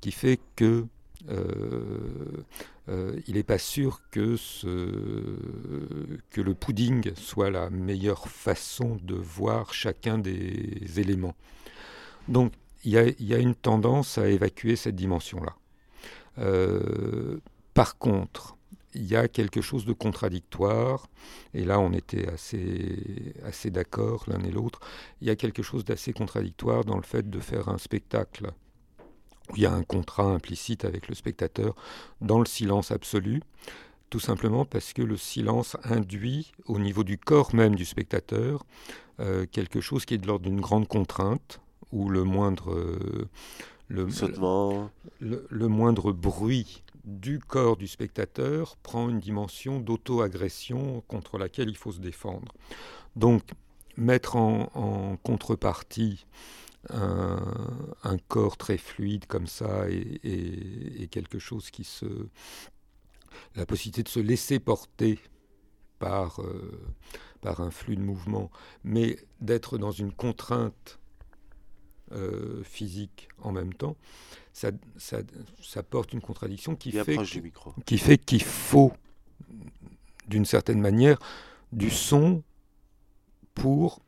qui 0.00 0.12
fait 0.12 0.38
que 0.56 0.86
euh, 1.28 3.18
il 3.26 3.34
n'est 3.34 3.42
pas 3.42 3.58
sûr 3.58 4.02
que, 4.10 4.36
le 6.36 6.54
pudding 6.54 7.14
soit 7.14 7.50
la 7.50 7.70
meilleure 7.70 8.28
façon 8.28 8.98
de 9.02 9.14
voir 9.14 9.72
chacun 9.72 10.18
des 10.18 11.00
éléments. 11.00 11.34
Donc 12.28 12.52
il 12.84 12.92
y, 12.92 13.24
y, 13.24 13.34
a 13.34 13.38
une 13.38 13.54
tendance 13.54 14.18
à 14.18 14.28
évacuer 14.28 14.76
cette 14.76 14.96
dimension-là. 14.96 15.56
Euh, 16.38 17.38
par 17.72 17.96
contre, 17.98 18.56
il 18.94 19.06
y 19.06 19.16
a 19.16 19.28
quelque 19.28 19.60
chose 19.60 19.84
de 19.84 19.92
contradictoire, 19.92 21.08
et 21.52 21.64
là 21.64 21.80
on 21.80 21.92
était 21.92 22.28
assez, 22.28 23.70
d'accord 23.70 24.24
l'un 24.26 24.42
et 24.42 24.50
l'autre, 24.50 24.80
il 25.20 25.28
y 25.28 25.30
a 25.30 25.36
quelque 25.36 25.62
chose 25.62 25.84
d'assez 25.84 26.12
contradictoire 26.12 26.84
dans 26.84 26.96
le 26.96 27.02
fait 27.02 27.28
de 27.28 27.40
faire 27.40 27.68
un 27.68 27.78
spectacle 27.78 28.50
où 29.50 29.56
il 29.56 29.62
y 29.62 29.66
a 29.66 29.72
un 29.72 29.82
contrat 29.82 30.32
implicite 30.32 30.84
avec 30.84 31.08
le 31.08 31.14
spectateur 31.14 31.74
dans 32.20 32.38
le 32.38 32.46
silence 32.46 32.90
absolu, 32.90 33.42
tout 34.10 34.20
simplement 34.20 34.64
parce 34.64 34.92
que 34.92 35.02
le 35.02 35.16
silence 35.16 35.76
induit 35.84 36.52
au 36.66 36.78
niveau 36.78 37.04
du 37.04 37.18
corps 37.18 37.54
même 37.54 37.74
du 37.74 37.84
spectateur 37.84 38.64
euh, 39.20 39.46
quelque 39.50 39.80
chose 39.80 40.04
qui 40.04 40.14
est 40.14 40.18
de 40.18 40.26
l'ordre 40.26 40.44
d'une 40.44 40.60
grande 40.60 40.88
contrainte, 40.88 41.60
où 41.92 42.08
le 42.08 42.24
moindre... 42.24 42.74
le, 43.94 44.08
le, 45.20 45.46
le, 45.48 45.68
moindre 45.68 46.12
bruit 46.12 46.82
du 47.04 47.38
corps 47.38 47.76
du 47.76 47.86
spectateur 47.86 48.76
prend 48.76 49.08
une 49.08 49.20
dimension 49.20 49.80
d'auto-agression 49.80 51.02
contre 51.06 51.38
laquelle 51.38 51.68
il 51.68 51.76
faut 51.76 51.92
se 51.92 52.00
défendre. 52.00 52.52
Donc, 53.16 53.42
mettre 53.96 54.36
en, 54.36 54.70
en 54.74 55.16
contrepartie 55.16 56.26
un, 56.90 57.40
un, 58.02 58.18
corps 58.28 58.56
très 58.56 58.76
fluide 58.76 59.26
comme 59.26 59.46
ça 59.46 59.88
et, 59.88 60.20
et, 60.22 61.02
et, 61.02 61.08
quelque 61.08 61.38
chose 61.38 61.70
qui 61.70 61.84
se. 61.84 62.06
la 63.54 63.64
possibilité 63.64 64.02
de 64.02 64.08
se 64.08 64.20
laisser 64.20 64.58
porter 64.58 65.18
par, 65.98 66.42
euh, 66.42 66.78
par 67.40 67.60
un 67.60 67.70
flux 67.70 67.96
de 67.96 68.02
mouvement, 68.02 68.50
mais 68.82 69.16
d'être 69.40 69.78
dans 69.78 69.92
une 69.92 70.12
contrainte 70.12 70.98
euh, 72.12 72.62
physique 72.64 73.28
en 73.40 73.52
même 73.52 73.72
temps, 73.74 73.96
ça, 74.52 74.70
ça, 74.96 75.18
ça 75.62 75.82
porte 75.82 76.12
une 76.12 76.20
contradiction 76.20 76.76
qui 76.76 76.92
fait, 76.92 77.18
qui 77.86 77.98
fait 77.98 78.18
qu'il 78.18 78.42
faut, 78.42 78.92
d'une 80.28 80.44
certaine 80.44 80.80
manière, 80.80 81.18
du 81.72 81.90
son 81.90 82.42
pour 83.54 84.00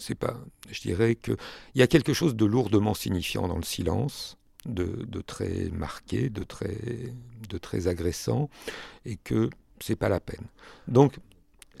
c'est 0.00 0.14
pas, 0.14 0.38
je 0.70 0.80
dirais 0.80 1.14
que 1.14 1.32
il 1.74 1.80
y 1.80 1.82
a 1.82 1.86
quelque 1.86 2.12
chose 2.12 2.36
de 2.36 2.44
lourdement 2.44 2.94
signifiant 2.94 3.48
dans 3.48 3.56
le 3.56 3.64
silence, 3.64 4.36
de, 4.64 4.84
de, 4.84 5.20
très 5.20 5.70
marqué, 5.70 6.30
de 6.30 6.42
très, 6.42 6.76
de 7.48 7.58
très 7.58 7.88
agressant, 7.88 8.50
et 9.04 9.16
que 9.16 9.50
c'est 9.80 9.96
pas 9.96 10.08
la 10.08 10.20
peine. 10.20 10.46
Donc 10.86 11.16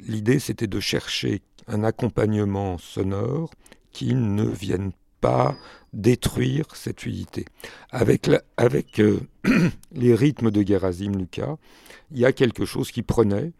l'idée 0.06 0.38
c'était 0.38 0.66
de 0.66 0.80
chercher 0.80 1.42
un 1.66 1.84
accompagnement 1.84 2.78
sonore 2.78 3.50
qui 3.92 4.14
ne 4.14 4.44
vienne 4.44 4.92
pas 5.20 5.56
détruire 5.92 6.66
cette 6.74 7.00
fluidité. 7.00 7.46
Avec 7.90 8.28
euh, 8.28 9.20
les 9.92 10.14
rythmes 10.14 10.50
de 10.50 10.66
Gerasim 10.66 11.12
Lucas, 11.16 11.56
il 12.10 12.18
y 12.18 12.24
a 12.24 12.32
quelque 12.32 12.64
chose 12.64 12.90
qui 12.90 13.02
prenait 13.02 13.52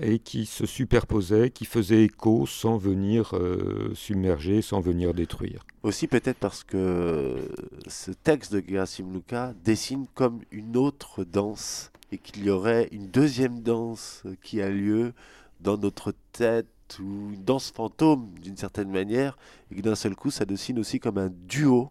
et 0.00 0.18
qui 0.18 0.46
se 0.46 0.66
superposait, 0.66 1.50
qui 1.50 1.64
faisait 1.64 2.04
écho 2.04 2.46
sans 2.46 2.76
venir 2.76 3.34
euh, 3.34 3.92
submerger, 3.94 4.60
sans 4.60 4.80
venir 4.80 5.14
détruire. 5.14 5.64
Aussi 5.82 6.08
peut-être 6.08 6.38
parce 6.38 6.64
que 6.64 7.48
ce 7.86 8.10
texte 8.10 8.52
de 8.54 8.64
Gerasim 8.66 9.12
Lucas 9.12 9.52
dessine 9.64 10.06
comme 10.14 10.40
une 10.50 10.76
autre 10.76 11.24
danse 11.24 11.92
et 12.10 12.18
qu'il 12.18 12.44
y 12.44 12.50
aurait 12.50 12.88
une 12.90 13.08
deuxième 13.08 13.60
danse 13.60 14.24
qui 14.42 14.60
a 14.60 14.68
lieu 14.68 15.12
dans 15.60 15.78
notre 15.78 16.12
tête 16.32 16.66
ou 17.00 17.32
une 17.32 17.44
danse 17.44 17.70
fantôme 17.70 18.30
d'une 18.40 18.56
certaine 18.56 18.90
manière, 18.90 19.36
et 19.70 19.76
que 19.76 19.80
d'un 19.80 19.94
seul 19.94 20.14
coup 20.14 20.30
ça 20.30 20.44
dessine 20.44 20.78
aussi 20.78 21.00
comme 21.00 21.18
un 21.18 21.30
duo, 21.30 21.90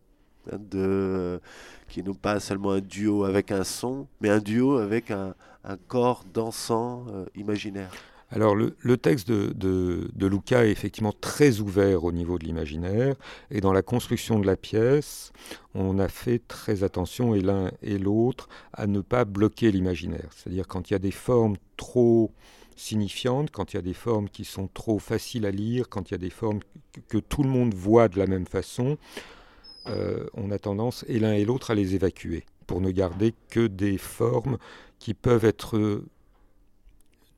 hein, 0.52 0.58
de, 0.60 1.40
qui 1.88 2.04
n'est 2.04 2.14
pas 2.14 2.40
seulement 2.40 2.72
un 2.72 2.82
duo 2.82 3.24
avec 3.24 3.52
un 3.52 3.64
son, 3.64 4.08
mais 4.22 4.30
un 4.30 4.40
duo 4.40 4.78
avec 4.78 5.12
un, 5.12 5.36
corps 5.88 6.26
dansant 6.34 7.06
euh, 7.10 7.26
imaginaire. 7.36 7.92
Alors 8.34 8.56
le, 8.56 8.76
le 8.80 8.98
texte 8.98 9.28
de, 9.30 9.54
de, 9.54 10.10
de, 10.16 10.28
Luca 10.28 10.66
est 10.66 10.72
effectivement 10.72 11.14
très 11.22 11.60
ouvert 11.60 12.04
au 12.04 12.12
niveau 12.12 12.40
de 12.40 12.46
l'imaginaire 12.46 13.16
et 13.52 13.62
dans 13.62 13.74
la 13.74 13.84
construction 13.84 14.40
de 14.40 14.48
la 14.48 14.56
pièce, 14.56 15.32
on 15.76 16.00
a 16.00 16.08
fait 16.08 16.42
très 16.48 16.84
attention 16.84 17.36
et 17.36 17.42
l'un 17.42 17.70
et 17.84 18.00
l'autre 18.00 18.50
à 18.74 18.88
ne 18.88 19.02
pas 19.02 19.24
bloquer 19.24 19.72
l'imaginaire. 19.72 20.30
C'est-à-dire 20.36 20.68
quand 20.68 20.90
il 20.90 20.94
y 20.94 20.96
a 20.96 21.00
des 21.00 21.12
formes 21.12 21.58
trop 21.78 22.32
signifiantes, 22.78 23.52
quand 23.52 23.74
il 23.74 23.78
y 23.78 23.80
a 23.80 23.84
des 23.84 23.94
formes 23.94 24.30
qui 24.30 24.46
sont 24.46 24.68
trop 24.68 25.00
faciles 25.00 25.46
à 25.46 25.52
lire, 25.52 25.90
quand 25.90 26.10
il 26.10 26.14
y 26.14 26.16
a 26.16 26.20
des 26.20 26.30
formes 26.30 26.60
que, 27.08 27.18
tout 27.18 27.44
le 27.44 27.50
monde 27.50 27.74
voit 27.74 28.08
de 28.08 28.18
la 28.18 28.28
même 28.28 28.46
façon, 28.46 28.98
euh, 29.88 30.26
on 30.34 30.52
a 30.52 30.60
tendance, 30.60 31.06
et 31.08 31.20
l'un 31.20 31.34
et 31.34 31.46
l'autre, 31.46 31.72
à 31.72 31.76
les 31.76 31.96
évacuer, 31.96 32.46
pour 32.68 32.82
ne 32.82 32.92
garder 32.92 33.34
que 33.50 33.68
des 33.68 33.98
formes 33.98 34.58
qui 35.00 35.14
peuvent 35.14 35.46
être 35.46 36.04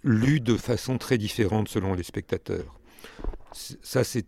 lues 0.03 0.39
de 0.39 0.55
façon 0.55 0.97
très 0.97 1.17
différente 1.17 1.67
selon 1.67 1.93
les 1.93 2.03
spectateurs. 2.03 2.79
Ça, 3.53 4.03
c'est 4.03 4.25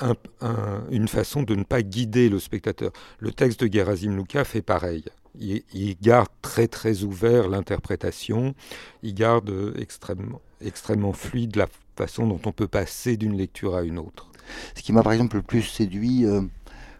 un, 0.00 0.14
un, 0.40 0.84
une 0.90 1.08
façon 1.08 1.42
de 1.42 1.54
ne 1.54 1.62
pas 1.62 1.82
guider 1.82 2.28
le 2.28 2.38
spectateur. 2.38 2.92
Le 3.18 3.32
texte 3.32 3.62
de 3.64 3.72
Gerasim 3.72 4.16
Luka 4.16 4.44
fait 4.44 4.62
pareil 4.62 5.04
il, 5.38 5.96
garde 6.00 6.28
très 6.42 6.68
très 6.68 7.02
ouvert 7.02 7.48
l'interprétation, 7.48 8.54
il 9.02 9.14
garde 9.14 9.74
extrêmement, 9.76 10.40
extrêmement 10.60 11.12
fluide 11.12 11.56
la 11.56 11.66
façon 11.96 12.26
dont 12.26 12.40
on 12.44 12.52
peut 12.52 12.68
passer 12.68 13.16
d'une 13.16 13.36
lecture 13.36 13.74
à 13.74 13.82
une 13.82 13.98
autre. 13.98 14.30
Ce 14.74 14.82
qui 14.82 14.92
m'a 14.92 15.02
par 15.02 15.12
exemple 15.12 15.36
le 15.36 15.42
plus 15.42 15.62
séduit, 15.62 16.26
euh, 16.26 16.42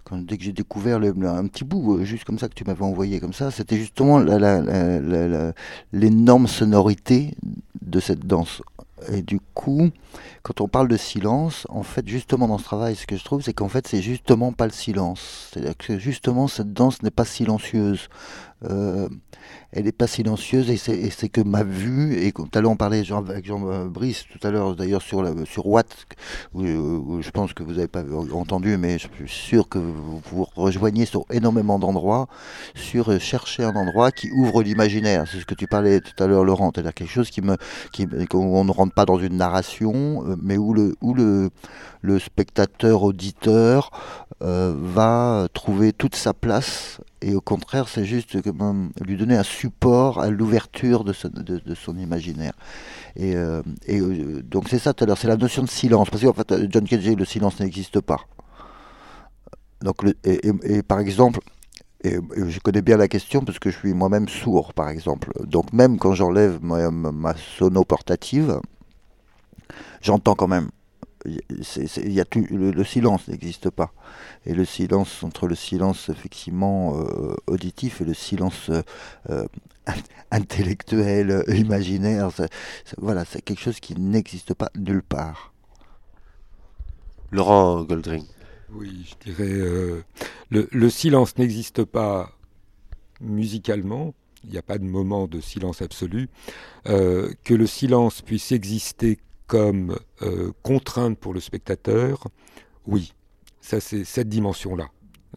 quand, 0.04 0.18
dès 0.18 0.36
que 0.38 0.44
j'ai 0.44 0.52
découvert 0.52 0.98
un 0.98 1.46
petit 1.46 1.64
bout, 1.64 1.98
euh, 1.98 2.04
juste 2.04 2.24
comme 2.24 2.38
ça 2.38 2.48
que 2.48 2.54
tu 2.54 2.64
m'avais 2.64 2.84
envoyé 2.84 3.20
comme 3.20 3.32
ça, 3.32 3.50
c'était 3.50 3.76
justement 3.76 4.18
l'énorme 5.92 6.46
sonorité 6.46 7.34
de 7.82 8.00
cette 8.00 8.26
danse. 8.26 8.62
Et 9.12 9.22
du 9.22 9.40
coup, 9.54 9.90
quand 10.42 10.60
on 10.60 10.68
parle 10.68 10.88
de 10.88 10.96
silence, 10.96 11.66
en 11.68 11.82
fait, 11.82 12.06
justement 12.06 12.46
dans 12.46 12.58
ce 12.58 12.64
travail, 12.64 12.94
ce 12.94 13.06
que 13.06 13.16
je 13.16 13.24
trouve, 13.24 13.42
c'est 13.42 13.52
qu'en 13.52 13.68
fait, 13.68 13.86
c'est 13.88 14.02
justement 14.02 14.52
pas 14.52 14.66
le 14.66 14.72
silence. 14.72 15.50
C'est-à-dire 15.50 15.76
que 15.76 15.98
justement, 15.98 16.46
cette 16.48 16.72
danse 16.72 17.02
n'est 17.02 17.10
pas 17.10 17.24
silencieuse. 17.24 18.08
Euh, 18.64 19.08
elle 19.72 19.84
n'est 19.84 19.92
pas 19.92 20.06
silencieuse 20.06 20.70
et 20.70 20.76
c'est 20.76 21.28
que 21.28 21.40
ma 21.40 21.64
vue, 21.64 22.16
et 22.16 22.32
tout 22.32 22.48
à 22.54 22.60
l'heure 22.60 22.70
on 22.70 22.76
parlait 22.76 23.02
avec 23.10 23.44
Jean 23.44 23.86
Brice, 23.86 24.24
tout 24.30 24.46
à 24.46 24.50
l'heure 24.50 24.76
d'ailleurs 24.76 25.02
sur, 25.02 25.24
sur 25.46 25.66
Watt, 25.66 25.88
où, 26.54 26.62
où, 26.62 27.20
je 27.20 27.30
pense 27.30 27.52
que 27.52 27.64
vous 27.64 27.72
n'avez 27.72 27.88
pas 27.88 28.04
entendu, 28.32 28.76
mais 28.78 28.98
je 28.98 29.08
suis 29.08 29.28
sûr 29.28 29.68
que 29.68 29.78
vous 29.78 30.22
vous 30.30 30.46
rejoignez 30.54 31.06
sur 31.06 31.24
énormément 31.30 31.80
d'endroits, 31.80 32.28
sur 32.76 33.20
chercher 33.20 33.64
un 33.64 33.74
endroit 33.74 34.12
qui 34.12 34.30
ouvre 34.30 34.62
l'imaginaire. 34.62 35.24
C'est 35.30 35.40
ce 35.40 35.46
que 35.46 35.54
tu 35.54 35.66
parlais 35.66 36.00
tout 36.00 36.22
à 36.22 36.28
l'heure, 36.28 36.44
Laurent, 36.44 36.70
c'est-à-dire 36.72 36.94
quelque 36.94 37.10
chose 37.10 37.30
qui 37.30 37.42
me, 37.42 37.56
qui, 37.92 38.06
où 38.32 38.56
on 38.56 38.64
ne 38.64 38.70
rentre 38.70 38.94
pas 38.94 39.06
dans 39.06 39.18
une 39.18 39.36
narration, 39.36 40.24
mais 40.40 40.56
où 40.56 40.72
le, 40.72 40.94
où 41.00 41.14
le, 41.14 41.50
le 42.00 42.18
spectateur 42.18 43.02
auditeur 43.02 43.90
euh, 44.42 44.74
va 44.76 45.48
trouver 45.54 45.92
toute 45.92 46.14
sa 46.16 46.34
place 46.34 47.00
et 47.22 47.34
au 47.34 47.40
contraire 47.40 47.88
c'est 47.88 48.04
juste 48.04 48.42
lui 49.00 49.16
donner 49.16 49.36
un 49.36 49.42
support 49.42 50.20
à 50.20 50.30
l'ouverture 50.30 51.04
de, 51.04 51.12
son 51.12 51.96
imaginaire 51.98 52.52
et, 53.16 53.36
euh, 53.36 53.62
euh, 53.88 54.42
donc 54.42 54.68
c'est 54.68 54.78
ça 54.78 54.92
tout 54.92 55.04
à 55.04 55.06
l'heure 55.06 55.18
c'est 55.18 55.28
la 55.28 55.36
notion 55.36 55.62
de 55.62 55.68
silence 55.68 56.10
parce 56.10 56.22
qu'en 56.22 56.32
fait 56.32 56.54
John 56.70 56.84
Cage 56.84 57.06
le 57.06 57.24
silence 57.24 57.60
n'existe 57.60 58.00
pas 58.00 58.20
donc 59.82 59.96
et, 60.24 60.82
par 60.82 61.00
exemple 61.00 61.40
et, 62.04 62.18
je 62.36 62.60
connais 62.60 62.82
bien 62.82 62.96
la 62.96 63.08
question 63.08 63.40
parce 63.40 63.58
que 63.58 63.70
je 63.70 63.78
suis 63.78 63.94
moi-même 63.94 64.28
sourd, 64.28 64.74
par 64.74 64.90
exemple. 64.90 65.32
Donc 65.46 65.72
même 65.72 65.98
quand 65.98 66.12
j'enlève 66.12 66.58
ma, 66.62 66.90
ma, 66.90 67.34
sono 67.34 67.82
portative, 67.84 68.60
j'entends 70.02 70.34
quand 70.34 70.48
même. 70.48 70.68
Il 71.26 72.12
y 72.12 72.20
a 72.20 72.24
tout, 72.24 72.44
le, 72.50 72.84
silence 72.84 73.28
n'existe 73.28 73.70
pas. 73.70 73.92
Et 74.44 74.54
le 74.54 74.64
silence, 74.64 75.22
entre 75.22 75.46
le 75.46 75.54
silence 75.54 76.08
effectivement 76.08 76.98
euh, 76.98 77.34
auditif 77.46 78.00
et 78.00 78.04
le 78.04 78.14
silence 78.14 78.70
euh, 79.30 79.46
intellectuel, 80.30 81.44
imaginaire, 81.48 82.30
voilà, 82.98 83.24
c'est 83.24 83.42
quelque 83.42 83.60
chose 83.60 83.80
qui 83.80 83.98
n'existe 83.98 84.54
pas 84.54 84.70
nulle 84.76 85.02
part. 85.02 85.54
Laurent 87.30 87.82
Goldring. 87.82 88.24
Oui, 88.72 89.06
je 89.08 89.30
dirais, 89.30 89.52
euh, 89.52 90.04
le, 90.50 90.90
silence 90.90 91.36
n'existe 91.38 91.84
pas 91.84 92.32
musicalement, 93.20 94.14
il 94.42 94.50
n'y 94.50 94.58
a 94.58 94.62
pas 94.62 94.78
de 94.78 94.84
moment 94.84 95.26
de 95.26 95.40
silence 95.40 95.80
absolu. 95.82 96.28
Euh, 96.86 97.32
que 97.44 97.54
le 97.54 97.66
silence 97.66 98.22
puisse 98.22 98.52
exister 98.52 99.18
comme 99.46 99.98
euh, 100.22 100.52
contrainte 100.62 101.18
pour 101.18 101.34
le 101.34 101.40
spectateur, 101.40 102.28
oui, 102.86 103.12
ça 103.60 103.80
c'est 103.80 104.04
cette 104.04 104.28
dimension-là. 104.28 104.88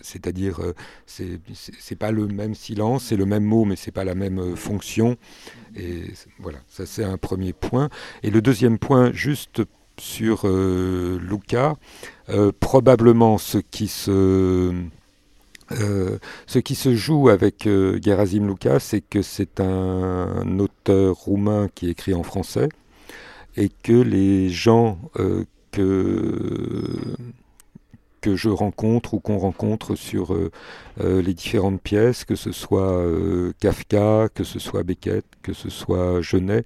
C'est-à-dire, 0.01 0.61
c'est 1.07 1.39
c'est 1.53 1.95
pas 1.95 2.11
le 2.11 2.27
même 2.27 2.53
silence, 2.53 3.05
c'est 3.05 3.15
le 3.15 3.25
même 3.25 3.43
mot, 3.43 3.65
mais 3.65 3.75
c'est 3.75 3.91
pas 3.91 4.03
la 4.03 4.13
même 4.13 4.55
fonction. 4.55 5.17
Et 5.75 6.03
voilà, 6.37 6.59
ça 6.67 6.85
c'est 6.85 7.03
un 7.03 7.17
premier 7.17 7.51
point. 7.51 7.89
Et 8.21 8.29
le 8.29 8.43
deuxième 8.43 8.77
point, 8.77 9.11
juste 9.11 9.63
sur 9.99 10.41
euh, 10.45 11.19
Luca. 11.19 11.75
Euh, 12.29 12.51
probablement 12.59 13.37
ce 13.37 13.57
qui 13.57 13.87
se 13.87 14.73
euh, 15.71 16.17
ce 16.45 16.59
qui 16.59 16.75
se 16.75 16.95
joue 16.95 17.29
avec 17.29 17.67
Gerasim 18.01 18.47
Luca, 18.47 18.79
c'est 18.79 19.01
que 19.01 19.21
c'est 19.21 19.59
un 19.59 20.59
auteur 20.59 21.15
roumain 21.15 21.67
qui 21.73 21.89
écrit 21.89 22.13
en 22.13 22.23
français 22.23 22.69
et 23.57 23.69
que 23.69 23.93
les 23.93 24.49
gens 24.49 24.99
que 25.71 26.83
que 28.21 28.35
je 28.35 28.49
rencontre 28.49 29.13
ou 29.13 29.19
qu'on 29.19 29.37
rencontre 29.37 29.95
sur 29.95 30.33
euh, 30.33 30.51
euh, 30.99 31.21
les 31.21 31.33
différentes 31.33 31.81
pièces, 31.81 32.25
que 32.25 32.35
ce 32.35 32.51
soit 32.51 32.91
euh, 32.91 33.53
Kafka, 33.59 34.27
que 34.33 34.43
ce 34.43 34.59
soit 34.59 34.83
Beckett, 34.83 35.25
que 35.43 35.53
ce 35.53 35.69
soit 35.69 36.21
Genet, 36.21 36.63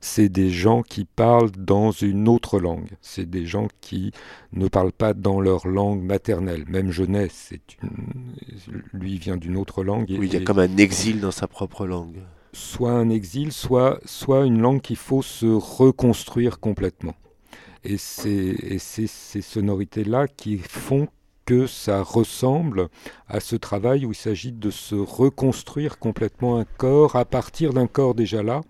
c'est 0.00 0.28
des 0.28 0.50
gens 0.50 0.82
qui 0.82 1.04
parlent 1.04 1.50
dans 1.50 1.90
une 1.90 2.28
autre 2.28 2.58
langue. 2.58 2.88
C'est 3.00 3.28
des 3.28 3.46
gens 3.46 3.68
qui 3.80 4.12
ne 4.52 4.68
parlent 4.68 4.92
pas 4.92 5.12
dans 5.12 5.40
leur 5.40 5.66
langue 5.66 6.02
maternelle. 6.02 6.64
Même 6.68 6.90
Genet, 6.90 7.28
c'est 7.30 7.60
lui 8.92 9.18
vient 9.18 9.36
d'une 9.36 9.56
autre 9.56 9.84
langue. 9.84 10.06
oui, 10.08 10.28
il 10.28 10.32
y 10.32 10.36
a 10.36 10.40
comme 10.40 10.58
un 10.58 10.76
exil 10.76 11.20
dans 11.20 11.30
sa 11.30 11.46
propre 11.46 11.86
langue. 11.86 12.22
Soit 12.52 12.92
un 12.92 13.08
exil, 13.08 13.52
soit, 13.52 13.98
soit 14.04 14.44
une 14.44 14.60
langue 14.60 14.80
qu'il 14.80 14.96
faut 14.96 15.22
se 15.22 15.46
reconstruire 15.46 16.60
complètement. 16.60 17.14
Et 17.84 17.96
c'est 17.96 18.78
ces 18.78 19.40
sonorités-là 19.40 20.28
qui 20.28 20.58
font 20.58 21.08
que 21.44 21.66
ça 21.66 22.02
ressemble 22.02 22.88
à 23.26 23.40
ce 23.40 23.56
travail 23.56 24.06
où 24.06 24.12
il 24.12 24.16
s'agit 24.16 24.52
de 24.52 24.70
se 24.70 24.94
reconstruire 24.94 25.98
complètement 25.98 26.58
un 26.58 26.64
corps 26.64 27.16
à 27.16 27.24
partir 27.24 27.72
d'un 27.72 27.86
corps 27.86 28.14
déjà 28.14 28.42
là, 28.42 28.60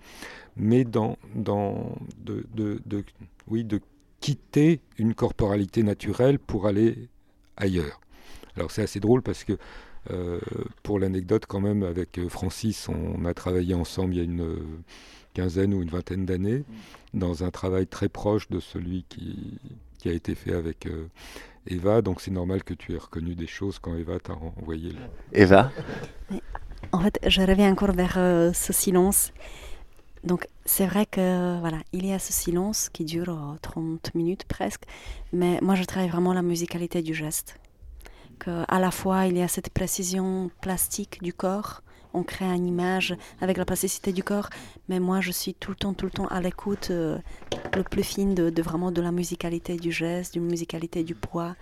mais 0.56 0.84
dans, 0.84 1.18
dans 1.34 1.94
de, 2.18 2.46
de, 2.54 3.04
oui, 3.48 3.64
de 3.64 3.80
quitter 4.20 4.80
une 4.96 5.14
corporalité 5.14 5.82
naturelle 5.82 6.38
pour 6.38 6.66
aller 6.66 7.08
ailleurs. 7.56 8.00
Alors 8.56 8.70
c'est 8.70 8.82
assez 8.82 9.00
drôle 9.00 9.22
parce 9.22 9.44
que 9.44 9.58
pour 10.82 10.98
l'anecdote 10.98 11.46
quand 11.46 11.60
même 11.60 11.82
avec 11.82 12.18
euh, 12.18 12.28
Francis, 12.28 12.88
on 12.88 13.24
a 13.24 13.34
travaillé 13.34 13.74
ensemble 13.74 14.14
il 14.14 14.18
y 14.18 14.20
a 14.20 14.24
une 14.24 14.58
quinzaine 15.34 15.74
ou 15.74 15.82
une 15.82 15.88
vingtaine 15.88 16.26
d'années, 16.26 16.64
dans 17.14 17.44
un 17.44 17.50
travail 17.50 17.86
très 17.86 18.08
proche 18.08 18.48
de 18.50 18.60
celui 18.60 19.04
qui, 19.08 19.58
qui 19.98 20.08
a 20.08 20.12
été 20.12 20.34
fait 20.34 20.52
avec 20.52 20.86
euh, 20.86 21.08
Eva. 21.66 22.02
Donc 22.02 22.20
c'est 22.20 22.30
normal 22.30 22.64
que 22.64 22.74
tu 22.74 22.94
aies 22.94 22.98
reconnu 22.98 23.34
des 23.34 23.46
choses 23.46 23.78
quand 23.78 23.96
Eva 23.96 24.18
t'a 24.18 24.34
envoyé. 24.34 24.90
Le... 24.90 24.98
Eva 25.32 25.70
En 26.92 27.00
fait, 27.00 27.18
je 27.26 27.40
reviens 27.42 27.70
encore 27.70 27.92
vers 27.92 28.14
euh, 28.16 28.52
ce 28.52 28.72
silence. 28.72 29.32
Donc 30.24 30.46
c'est 30.64 30.86
vrai 30.86 31.06
que 31.06 31.58
voilà, 31.60 31.78
il 31.92 32.06
y 32.06 32.12
a 32.12 32.18
ce 32.18 32.32
silence 32.32 32.88
qui 32.88 33.04
dure 33.04 33.56
30 33.62 33.84
euh, 33.84 34.18
minutes 34.18 34.44
presque, 34.44 34.82
mais 35.32 35.58
moi 35.62 35.74
je 35.74 35.84
travaille 35.84 36.10
vraiment 36.10 36.32
la 36.32 36.42
musicalité 36.42 37.02
du 37.02 37.14
geste. 37.14 37.58
Que 38.42 38.64
à 38.66 38.80
la 38.80 38.90
fois 38.90 39.26
il 39.26 39.38
y 39.38 39.42
a 39.42 39.46
cette 39.46 39.70
précision 39.70 40.50
plastique 40.60 41.22
du 41.22 41.32
corps, 41.32 41.82
on 42.12 42.24
crée 42.24 42.44
une 42.44 42.66
image 42.66 43.14
avec 43.40 43.56
la 43.56 43.64
plasticité 43.64 44.12
du 44.12 44.24
corps, 44.24 44.48
mais 44.88 44.98
moi 44.98 45.20
je 45.20 45.30
suis 45.30 45.54
tout 45.54 45.70
le 45.70 45.76
temps, 45.76 45.94
tout 45.94 46.06
le 46.06 46.10
temps 46.10 46.26
à 46.26 46.40
l'écoute 46.40 46.88
euh, 46.90 47.18
le 47.76 47.84
plus 47.84 48.02
fine 48.02 48.34
de, 48.34 48.60
vraiment 48.60 48.90
de 48.90 49.00
la 49.00 49.12
musicalité 49.12 49.76
du 49.76 49.92
geste, 49.92 50.32
du 50.32 50.40
musicalité 50.40 51.04
du 51.04 51.14
poids, 51.14 51.54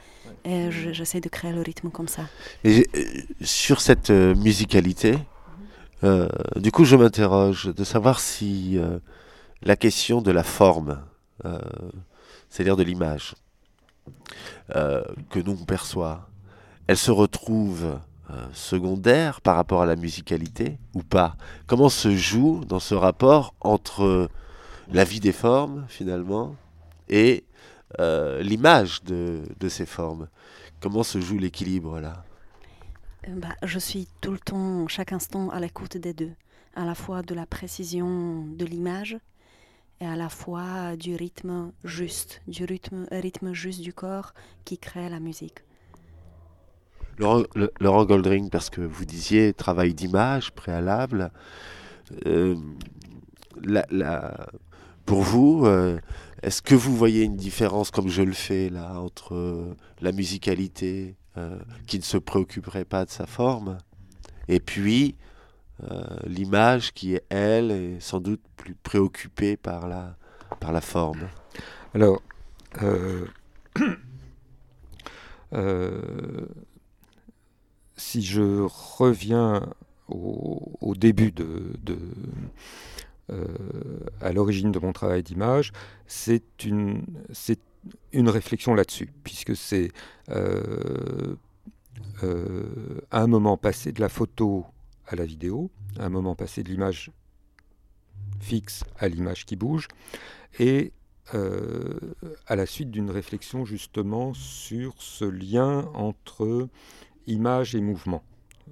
et 0.47 0.71
j'essaie 0.71 1.21
de 1.21 1.29
créer 1.29 1.53
le 1.53 1.61
rythme 1.61 1.91
comme 1.91 2.09
ça. 2.09 2.23
Et 2.65 2.89
euh, 2.97 3.05
sur 3.43 3.83
cette 3.83 4.09
euh, 4.09 4.35
musicalité, 4.35 5.19
du 6.57 6.73
coup 6.73 6.87
je 6.87 6.97
m'interroge 6.97 7.67
de 7.67 7.85
savoir 7.85 8.21
si 8.21 8.79
la 9.63 9.77
question 9.77 10.23
de 10.23 10.31
la 10.31 10.43
forme, 10.43 10.99
c'est-à-dire 12.49 12.79
de 12.79 12.83
l'image, 12.83 13.35
que 14.71 15.41
nous 15.45 15.59
on 15.61 15.67
perçoit, 15.67 16.30
elle 16.91 16.97
se 16.97 17.13
retrouve 17.13 18.01
euh, 18.31 18.49
secondaire 18.53 19.43
par 19.43 19.55
rapport 19.55 19.81
à 19.81 19.87
la 19.87 19.95
musicalité 19.95 20.77
ou 20.93 21.05
pas? 21.05 21.37
Comment 21.69 21.89
se 21.89 22.17
joue 22.17 22.65
dans 22.65 22.81
ce 22.81 22.97
rapport 22.97 23.55
entre 23.61 24.29
la 24.91 25.05
vie 25.05 25.21
des 25.21 25.31
formes 25.31 25.87
finalement 25.89 26.57
et 27.09 27.45
euh, 28.01 28.43
l'image 28.43 29.05
de, 29.05 29.69
ces 29.69 29.87
formes? 29.87 30.27
Comment 30.81 31.05
se 31.05 31.21
joue 31.21 31.39
l'équilibre 31.39 32.01
là? 32.01 32.25
Euh, 33.29 33.37
bah, 33.37 33.55
Je 33.63 33.79
suis 33.79 34.09
tout 34.21 34.33
le 34.33 34.41
temps, 34.41 34.89
chaque 34.89 35.13
instant, 35.13 35.49
à 35.51 35.61
l'écoute 35.61 35.97
des 35.97 36.13
deux, 36.13 36.33
à 36.75 36.85
la 36.85 36.97
fois 36.97 37.23
de 37.23 37.37
la 37.37 37.47
précision 37.47 38.45
de 38.47 38.65
l'image 38.65 39.17
et 40.01 40.07
à 40.07 40.17
la 40.17 40.29
fois 40.29 40.97
du 40.97 41.15
rythme 41.15 41.71
juste, 41.85 42.43
du 42.49 42.65
rythme, 42.65 43.07
rythme 43.13 43.53
juste 43.53 43.81
du 43.81 43.93
corps 43.93 44.35
qui 44.65 44.77
crée 44.77 45.09
la 45.09 45.21
musique. 45.21 45.61
Laurent, 47.21 48.05
Goldring, 48.07 48.49
parce 48.49 48.71
que 48.71 48.81
vous 48.81 49.05
disiez 49.05 49.53
travail 49.53 49.93
d'image 49.93 50.53
préalable. 50.53 51.31
Euh, 52.27 52.57
pour 55.05 55.23
vous, 55.23 55.67
euh, 55.67 55.99
est-ce 56.43 56.63
que 56.63 56.75
vous 56.75 56.97
voyez 56.97 57.25
une 57.25 57.37
différence, 57.37 57.91
comme 57.91 58.09
je 58.09 58.23
le 58.23 58.33
fais 58.33 58.71
là, 58.71 58.99
entre 58.99 59.35
euh, 59.35 59.77
la 60.01 60.13
musicalité 60.13 61.17
qui 61.87 61.97
ne 61.97 62.03
se 62.03 62.19
préoccuperait 62.19 62.85
pas 62.85 63.07
de 63.07 63.11
sa 63.11 63.25
forme 63.25 63.79
et 64.49 64.61
puis 64.61 65.17
l'image 66.27 66.93
qui, 66.93 67.15
est, 67.15 67.25
elle, 67.31 67.71
est 67.71 68.01
sans 68.01 68.21
doute 68.21 68.43
plus 68.57 68.75
préoccupée 68.75 69.57
par 69.57 69.89
la, 69.89 70.17
par 70.59 70.73
la 70.73 70.83
forme? 70.83 71.29
Alors, 71.95 72.21
si 78.01 78.23
je 78.23 78.67
reviens 78.99 79.69
au, 80.09 80.95
début 80.97 81.31
de, 81.31 81.77
euh, 83.31 83.47
à 84.21 84.33
l'origine 84.33 84.73
de 84.73 84.79
mon 84.79 84.93
travail 84.93 85.23
d'image, 85.23 85.73
c'est 86.07 86.65
une, 86.65 87.05
une 88.13 88.29
réflexion 88.29 88.75
là-dessus, 88.75 89.11
puisque 89.23 89.55
c'est 89.55 89.93
euh, 90.31 91.37
euh, 92.25 93.01
un 93.13 93.27
moment 93.27 93.57
passé 93.57 93.93
de 93.93 94.01
la 94.01 94.09
photo 94.09 94.65
à 95.07 95.15
la 95.15 95.27
vidéo, 95.27 95.71
un 95.99 96.09
moment 96.09 96.35
passé 96.35 96.63
de 96.63 96.71
l'image 96.71 97.13
fixe 98.41 98.83
à 98.99 99.09
l'image 99.09 99.45
qui 99.45 99.57
bouge, 99.57 99.89
et 100.59 100.93
à 102.49 102.57
la 102.57 102.67
suite 102.67 102.91
d'une 102.91 103.09
réflexion 103.09 103.65
justement 103.65 104.35
sur 104.35 104.95
ce 104.99 105.25
lien 105.25 105.89
entre 105.95 106.69
image 107.31 107.75
et 107.75 107.81
mouvement. 107.81 108.23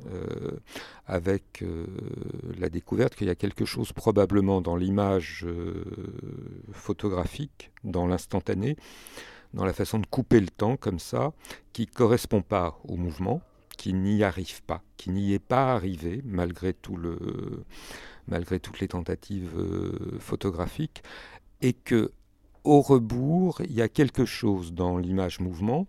Euh, 0.07 0.59
avec 1.07 1.63
euh, 1.63 1.87
la 2.59 2.69
découverte 2.69 3.15
qu'il 3.15 3.27
y 3.27 3.31
a 3.31 3.35
quelque 3.35 3.65
chose 3.65 3.93
probablement 3.93 4.61
dans 4.61 4.77
l'image 4.77 5.45
euh, 5.47 5.83
photographique, 6.71 7.73
dans 7.83 8.07
l'instantané, 8.07 8.77
dans 9.55 9.65
la 9.65 9.73
façon 9.73 9.99
de 9.99 10.07
couper 10.07 10.39
le 10.41 10.49
temps 10.49 10.77
comme 10.77 10.99
ça, 10.99 11.33
qui 11.73 11.83
ne 11.83 11.91
correspond 11.91 12.43
pas 12.43 12.79
au 12.85 12.97
mouvement, 12.97 13.41
qui 13.79 13.95
n'y 13.95 14.23
arrive 14.23 14.63
pas, 14.65 14.83
qui 14.99 15.11
n'y 15.11 15.33
est 15.33 15.39
pas 15.39 15.73
arrivé 15.73 16.21
malgré, 16.25 16.75
tout 16.75 16.97
le, 16.97 17.65
malgré 18.27 18.61
toutes 18.61 18.81
les 18.81 18.89
tentatives 18.89 19.59
photographiques, 20.21 21.03
et 21.63 21.73
que 21.73 22.13
au 22.65 22.83
rebours, 22.83 23.63
il 23.63 23.73
y 23.73 23.83
a 23.83 23.89
quelque 23.89 24.27
chose 24.27 24.75
dans 24.75 24.99
l'image 24.99 25.41
mouvement 25.41 25.87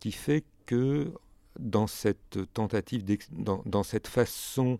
qui 0.00 0.10
fait 0.10 0.44
que 0.64 1.12
dans 1.58 1.86
cette 1.86 2.38
tentative, 2.54 3.04
dans, 3.32 3.82
cette 3.82 4.08
façon 4.08 4.78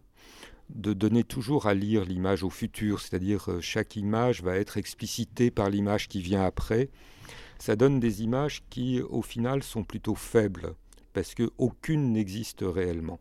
de 0.71 0.93
donner 0.93 1.25
toujours 1.25 1.67
à 1.67 1.75
lire 1.75 2.05
l'image 2.05 2.43
au 2.43 2.51
futur, 2.51 3.01
c'est-à-dire 3.01 3.51
euh, 3.51 3.61
chaque 3.61 3.97
image 3.97 4.43
va 4.43 4.57
être 4.57 4.77
explicitée 4.77 5.51
par 5.51 5.71
l'image 5.71 6.09
qui 6.09 6.21
vient 6.21 6.45
après, 6.45 6.91
ça 7.59 7.75
donne 7.75 8.01
des 8.01 8.23
images 8.23 8.63
qui, 8.69 9.01
au 9.01 9.23
final, 9.23 9.63
sont 9.63 9.83
plutôt 9.83 10.15
faibles, 10.15 10.75
parce 11.15 11.35
qu'aucune 11.35 12.13
n'existe 12.13 12.63
réellement. 12.63 13.19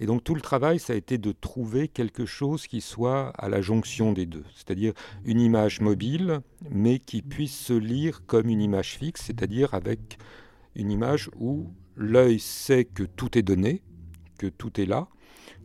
Et 0.00 0.06
donc 0.06 0.24
tout 0.24 0.34
le 0.34 0.40
travail, 0.40 0.78
ça 0.78 0.94
a 0.94 0.96
été 0.96 1.18
de 1.18 1.32
trouver 1.32 1.88
quelque 1.88 2.26
chose 2.26 2.66
qui 2.66 2.80
soit 2.80 3.28
à 3.30 3.48
la 3.48 3.60
jonction 3.60 4.12
des 4.12 4.26
deux, 4.26 4.44
c'est-à-dire 4.54 4.92
une 5.24 5.40
image 5.40 5.80
mobile, 5.80 6.40
mais 6.70 6.98
qui 6.98 7.22
puisse 7.22 7.56
se 7.56 7.72
lire 7.72 8.24
comme 8.26 8.48
une 8.48 8.62
image 8.62 8.96
fixe, 8.96 9.22
c'est-à-dire 9.26 9.74
avec 9.74 10.18
une 10.74 10.90
image 10.90 11.30
où 11.38 11.72
l'œil 12.00 12.40
sait 12.40 12.86
que 12.86 13.02
tout 13.02 13.36
est 13.38 13.42
donné, 13.42 13.82
que 14.38 14.46
tout 14.46 14.80
est 14.80 14.86
là, 14.86 15.06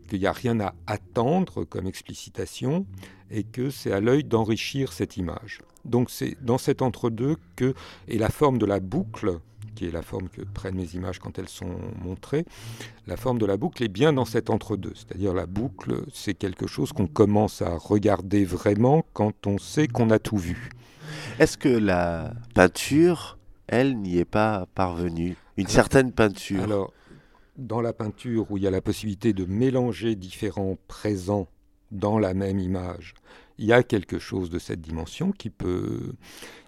qu'il 0.10 0.20
n'y 0.20 0.28
a 0.28 0.34
rien 0.34 0.60
à 0.60 0.76
attendre 0.86 1.64
comme 1.64 1.88
explicitation, 1.88 2.86
et 3.32 3.44
que 3.44 3.70
c'est 3.72 3.92
à 3.92 4.02
l'œil 4.02 4.24
d'enrichir 4.24 4.94
cette 4.94 5.18
image. 5.18 5.62
Donc 5.86 6.12
c'est 6.12 6.38
dans 6.44 6.58
cet 6.58 6.82
entre-deux 6.82 7.38
que, 7.56 7.74
et 8.08 8.18
la 8.18 8.30
forme 8.30 8.58
de 8.58 8.66
la 8.66 8.80
boucle, 8.80 9.40
qui 9.76 9.86
est 9.86 9.92
la 9.92 10.02
forme 10.02 10.30
que 10.30 10.42
prennent 10.42 10.76
mes 10.76 10.94
images 10.94 11.20
quand 11.20 11.40
elles 11.40 11.50
sont 11.50 11.78
montrées, 12.04 12.46
la 13.08 13.18
forme 13.18 13.40
de 13.40 13.46
la 13.46 13.58
boucle 13.58 13.84
est 13.84 13.90
bien 13.90 14.14
dans 14.14 14.26
cet 14.26 14.50
entre-deux. 14.50 14.94
C'est-à-dire 14.94 15.34
la 15.34 15.48
boucle, 15.48 16.04
c'est 16.14 16.34
quelque 16.34 16.68
chose 16.68 16.92
qu'on 16.92 17.08
commence 17.08 17.62
à 17.62 17.78
regarder 17.78 18.46
vraiment 18.46 19.06
quand 19.14 19.48
on 19.48 19.58
sait 19.58 19.88
qu'on 19.88 20.12
a 20.12 20.20
tout 20.20 20.38
vu. 20.38 20.70
Est-ce 21.40 21.58
que 21.58 21.70
la 21.70 22.34
peinture, 22.54 23.38
elle, 23.68 23.98
n'y 23.98 24.18
est 24.18 24.26
pas 24.26 24.68
parvenue? 24.76 25.36
Une 25.58 25.68
certaine 25.68 26.12
peinture 26.12 26.64
Alors, 26.64 26.94
dans 27.58 27.80
la 27.80 27.94
peinture 27.94 28.52
où 28.52 28.58
il 28.58 28.64
y 28.64 28.68
a 28.68 28.72
la 28.72 28.82
possibilité 28.82 29.32
de 29.32 29.46
mélanger 29.46 30.16
différents 30.16 30.78
présents 30.88 31.48
dans 31.92 32.20
la 32.20 32.34
même 32.34 32.60
image, 32.60 33.14
il 33.58 33.66
y 33.66 33.74
a 33.74 33.84
quelque 33.84 34.20
chose 34.20 34.50
de 34.50 34.60
cette 34.60 34.82
dimension 34.82 35.32
qui 35.32 35.50
peut, 35.50 36.14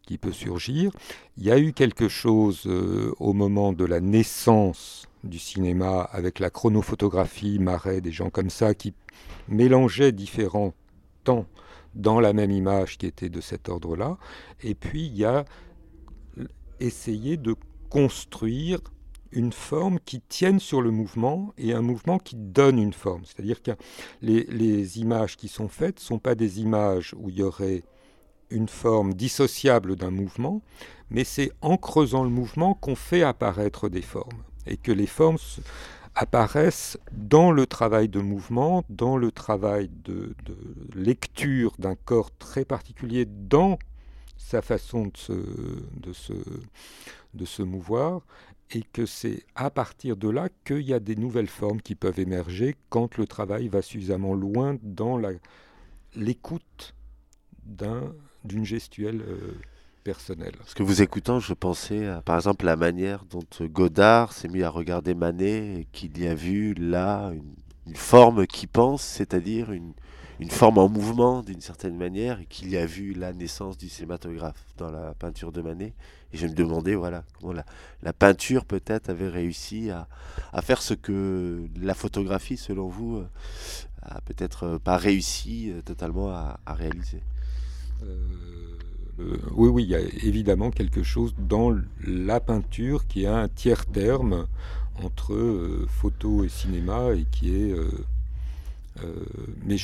qui 0.06 0.17
peut 0.17 0.32
surgir. 0.32 0.91
Il 1.36 1.43
y 1.43 1.52
a 1.52 1.60
eu 1.60 1.73
quelque 1.73 2.08
chose 2.08 2.63
euh, 2.65 3.13
au 3.19 3.34
moment 3.34 3.73
de 3.73 3.84
la 3.84 4.00
naissance 4.00 5.06
du 5.26 5.39
cinéma 5.39 6.02
avec 6.12 6.39
la 6.39 6.50
chronophotographie, 6.50 7.60
Marais, 7.60 8.00
des 8.00 8.13
gens 8.13 8.30
comme 8.30 8.50
ça, 8.50 8.73
qui 8.73 8.93
mélangeaient 9.50 10.13
différents 10.13 10.73
temps 11.26 11.45
dans 11.93 12.21
la 12.21 12.32
même 12.32 12.52
image 12.52 12.97
qui 12.97 13.06
était 13.06 13.30
de 13.30 13.41
cet 13.41 13.67
ordre-là. 13.67 14.17
Et 14.63 14.76
puis 14.76 15.08
il 15.08 15.17
y 15.17 15.26
a 15.26 15.43
essayé 16.80 17.36
de 17.36 17.56
construire 17.89 18.80
une 19.32 19.52
forme 19.52 20.00
qui 20.00 20.21
tienne 20.21 20.60
sur 20.60 20.82
le 20.82 20.91
mouvement 20.91 21.54
et 21.58 21.73
un 21.73 21.82
mouvement 21.82 22.17
qui 22.17 22.36
donne 22.36 22.80
une 22.80 22.93
forme. 22.93 23.23
C'est-à-dire 23.26 23.62
que 23.62 23.71
les, 24.21 25.00
images 25.00 25.38
qui 25.38 25.47
sont 25.47 25.67
faites 25.67 25.97
ne 25.97 26.02
sont 26.02 26.19
pas 26.19 26.36
des 26.36 26.60
images 26.60 27.13
où 27.17 27.30
il 27.30 27.38
y 27.38 27.43
aurait 27.43 27.84
une 28.50 28.69
forme 28.69 29.13
dissociable 29.13 29.95
d'un 29.95 30.12
mouvement, 30.12 30.62
mais 31.10 31.23
c'est 31.23 31.52
en 31.62 31.78
creusant 31.78 32.23
le 32.23 32.30
mouvement 32.30 32.73
qu'on 32.73 32.95
fait 32.95 33.23
apparaître 33.23 33.89
des 33.89 34.02
formes 34.02 34.43
et 34.65 34.78
que 34.78 34.91
les 34.91 35.08
formes 35.08 35.38
apparaissent 36.15 36.97
dans 37.12 37.52
le 37.52 37.67
travail 37.67 38.10
de 38.10 38.19
mouvement, 38.19 38.84
dans 38.89 39.17
le 39.17 39.32
travail 39.32 39.89
de, 40.04 40.36
lecture 40.95 41.73
d'un 41.78 41.95
corps 41.95 42.32
très 42.38 42.65
particulier, 42.65 43.26
dans 43.26 43.78
sa 44.38 44.62
façon 44.62 45.12
de 45.12 46.13
se, 46.13 46.34
de 47.38 47.45
se 47.45 47.63
mouvoir, 47.63 48.21
et 48.71 48.84
que 48.91 49.06
c'est 49.06 49.43
à 49.56 49.69
partir 49.69 50.17
de 50.17 50.30
là 50.30 50.50
qu'il 50.65 50.82
y 50.82 50.93
a 50.93 51.00
des 51.00 51.15
nouvelles 51.15 51.47
formes 51.47 51.82
qui 51.82 51.95
peuvent 51.95 52.19
émerger 52.19 52.76
quand 52.89 53.17
le 53.17 53.26
travail 53.26 53.69
va 53.69 53.82
suffisamment 53.82 54.34
loin 54.34 54.78
dans 54.84 55.19
l'écoute 56.15 56.93
d'un 57.65 58.13
d'une 58.43 58.65
gestuelle 58.65 59.21
euh, 59.21 59.60
personnelle. 60.04 60.54
Parce 60.58 60.73
que 60.73 60.84
vous 60.84 61.02
écoutant, 61.02 61.39
je 61.39 61.54
pensais 61.54 62.08
à, 62.08 62.21
par 62.21 62.38
exemple, 62.38 62.65
la 62.65 62.78
manière 62.78 63.26
dont 63.26 63.43
Godard 63.62 64.32
s'est 64.32 64.47
mis 64.47 64.63
à 64.63 64.69
regarder 64.69 65.13
Manet 65.13 65.82
et 65.82 65.88
qu'il 65.91 66.17
y 66.17 66.28
a 66.28 66.34
vu 66.34 66.73
là 66.73 67.34
une, 67.86 67.95
forme 67.95 68.47
qui 68.47 68.67
pense, 68.67 69.02
c'est-à-dire 69.02 69.71
une, 69.71 69.93
une 70.39 70.50
forme 70.50 70.78
en 70.78 70.88
mouvement 70.89 71.41
d'une 71.41 71.62
certaine 71.62 71.97
manière, 71.97 72.39
et 72.39 72.45
qu'il 72.45 72.69
y 72.69 72.78
a 72.78 72.86
vu 72.86 73.13
la 73.13 73.34
naissance 73.34 73.78
du 73.78 73.89
cinématographe 73.89 74.65
dans 74.78 74.91
la 74.91 75.13
peinture 75.15 75.52
de 75.52 75.62
Manet. 75.62 75.93
Et 76.34 76.38
je 76.38 76.45
me 76.47 76.54
demandais, 76.54 76.95
voilà, 76.95 77.23
comment 77.39 77.54
la, 78.04 78.13
peinture 78.13 78.65
peut-être 78.65 79.10
avait 79.10 79.30
réussi 79.30 79.89
à, 79.89 80.08
faire 80.62 80.82
ce 80.82 80.93
que 80.93 81.67
la 81.80 81.93
photographie, 81.93 82.58
selon 82.58 82.88
vous, 82.88 83.17
euh, 83.17 83.28
a 84.02 84.21
peut-être 84.21 84.78
pas 84.78 84.97
réussi 84.97 85.71
euh, 85.71 85.82
totalement 85.82 86.30
à, 86.30 86.60
réaliser. 86.67 87.21
Euh, 88.04 88.15
euh, 89.19 89.38
oui, 89.54 89.69
oui, 89.69 89.84
il 89.84 89.89
y 89.89 89.95
a 89.95 90.00
évidemment 90.00 90.69
quelque 90.71 91.04
chose 91.04 91.34
dans 91.38 91.76
la 92.06 92.39
peinture 92.39 93.08
qui 93.08 93.26
a 93.26 93.36
un 93.36 93.47
tiers 93.47 93.86
terme 93.86 94.47
entre 95.04 95.34
euh, 95.34 95.88
photo 95.89 96.43
et 96.43 96.50
cinéma 96.50 97.13
et 97.13 97.26
qui 97.32 97.56
est. 97.56 97.76
mais 99.65 99.78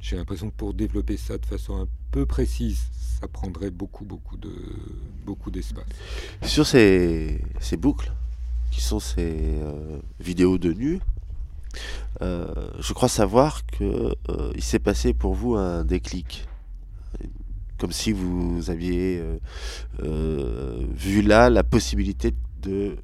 j'ai 0.00 0.16
l'impression 0.16 0.50
que 0.50 0.56
pour 0.56 0.74
développer 0.74 1.16
ça 1.16 1.38
de 1.38 1.46
façon 1.46 1.82
un 1.82 1.88
peu 2.10 2.26
précise, 2.26 2.80
ça 3.20 3.28
prendrait 3.28 3.70
beaucoup, 3.70 4.04
beaucoup 4.04 4.36
de 4.36 4.52
beaucoup 5.24 5.50
d'espace. 5.50 5.84
Sur 6.42 6.66
ces, 6.66 7.40
ces, 7.60 7.76
boucles, 7.76 8.12
qui 8.70 8.80
sont 8.80 9.00
ces 9.00 9.60
vidéos 10.20 10.58
de 10.58 10.72
nu, 10.72 11.00
euh, 12.22 12.70
je 12.78 12.92
crois 12.92 13.08
savoir 13.08 13.66
qu'il 13.66 13.86
euh, 13.86 14.52
il 14.54 14.62
s'est 14.62 14.78
passé 14.78 15.14
pour 15.14 15.34
vous 15.34 15.54
un 15.54 15.84
déclic. 15.84 16.46
Comme 17.78 17.92
si 17.92 18.12
vous 18.12 18.70
aviez 18.70 19.22
euh, 20.02 20.86
vu 20.94 21.22
là 21.22 21.50
la 21.50 21.64
possibilité 21.64 22.34
de 22.62 22.96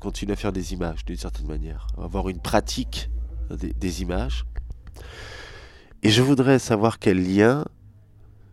continuer 0.00 0.32
à 0.32 0.36
faire 0.36 0.52
des 0.52 0.72
images 0.72 1.04
d'une 1.04 1.16
certaine 1.16 1.46
manière, 1.46 1.86
avoir 1.96 2.28
une 2.28 2.40
pratique 2.40 3.08
des 3.50 4.02
images. 4.02 4.44
Et 6.02 6.10
je 6.10 6.22
voudrais 6.22 6.58
savoir 6.58 6.98
quel 6.98 7.22
lien 7.22 7.64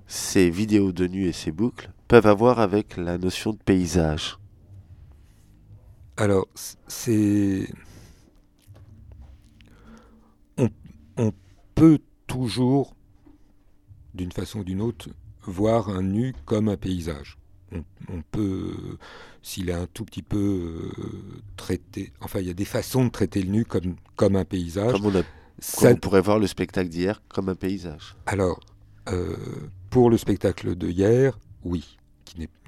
ces 0.07 0.49
vidéos 0.49 0.91
de 0.91 1.07
nu 1.07 1.27
et 1.27 1.33
ces 1.33 1.51
boucles 1.51 1.91
peuvent 2.07 2.27
avoir 2.27 2.59
avec 2.59 2.97
la 2.97 3.17
notion 3.17 3.51
de 3.51 3.57
paysage. 3.57 4.37
Alors, 6.17 6.47
c'est 6.87 7.67
on 11.17 11.31
peut 11.75 11.99
toujours, 12.27 12.95
d'une 14.13 14.31
façon 14.31 14.59
ou 14.59 14.63
d'une 14.63 14.81
autre, 14.81 15.09
voir 15.43 15.89
un 15.89 16.01
nu 16.01 16.33
comme 16.45 16.69
un 16.69 16.77
paysage. 16.77 17.37
On, 18.07 18.21
peut, 18.29 18.99
s'il 19.41 19.71
est 19.71 19.73
un 19.73 19.87
tout 19.87 20.05
petit 20.05 20.21
peu 20.21 20.37
euh, 20.37 21.41
traité, 21.57 22.13
enfin 22.21 22.39
il 22.39 22.45
y 22.45 22.51
a 22.51 22.53
des 22.53 22.65
façons 22.65 23.05
de 23.05 23.09
traiter 23.09 23.41
le 23.41 23.49
nu 23.49 23.65
comme, 23.65 23.95
comme 24.15 24.35
un 24.35 24.45
paysage. 24.45 24.91
Comme 24.91 25.07
on, 25.07 25.23
on 25.83 25.95
pourrait 25.95 26.21
voir 26.21 26.39
le 26.39 26.47
spectacle 26.47 26.89
d'hier 26.89 27.21
comme 27.29 27.49
un 27.49 27.55
paysage. 27.55 28.15
Alors, 28.25 28.59
euh, 29.09 29.35
pour 29.89 30.09
le 30.09 30.17
spectacle 30.17 30.75
de 30.75 30.87
hier, 30.87 31.39
oui, 31.63 31.97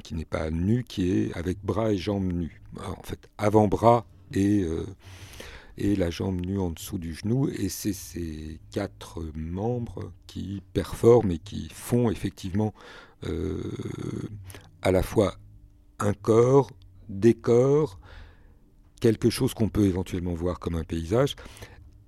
qui 0.03 0.13
n'est 0.13 0.25
pas 0.25 0.51
nu, 0.51 0.83
qui 0.83 1.11
est 1.11 1.35
avec 1.35 1.57
bras 1.63 1.91
et 1.91 1.97
jambes 1.97 2.31
nus. 2.31 2.61
En 2.77 3.01
fait, 3.03 3.27
avant-bras 3.37 4.05
et, 4.33 4.61
euh, 4.61 4.85
et 5.77 5.95
la 5.95 6.09
jambe 6.09 6.45
nue 6.45 6.59
en 6.59 6.69
dessous 6.69 6.97
du 6.97 7.13
genou. 7.15 7.49
Et 7.49 7.69
c'est 7.69 7.93
ces 7.93 8.59
quatre 8.71 9.23
membres 9.35 10.11
qui 10.27 10.61
performent 10.73 11.31
et 11.31 11.39
qui 11.39 11.69
font 11.73 12.11
effectivement 12.11 12.73
euh, 13.23 13.71
à 14.81 14.91
la 14.91 15.01
fois 15.01 15.35
un 15.99 16.13
corps, 16.13 16.69
des 17.09 17.33
corps, 17.33 17.99
quelque 18.99 19.29
chose 19.29 19.53
qu'on 19.53 19.69
peut 19.69 19.85
éventuellement 19.85 20.33
voir 20.33 20.59
comme 20.59 20.75
un 20.75 20.83
paysage. 20.83 21.35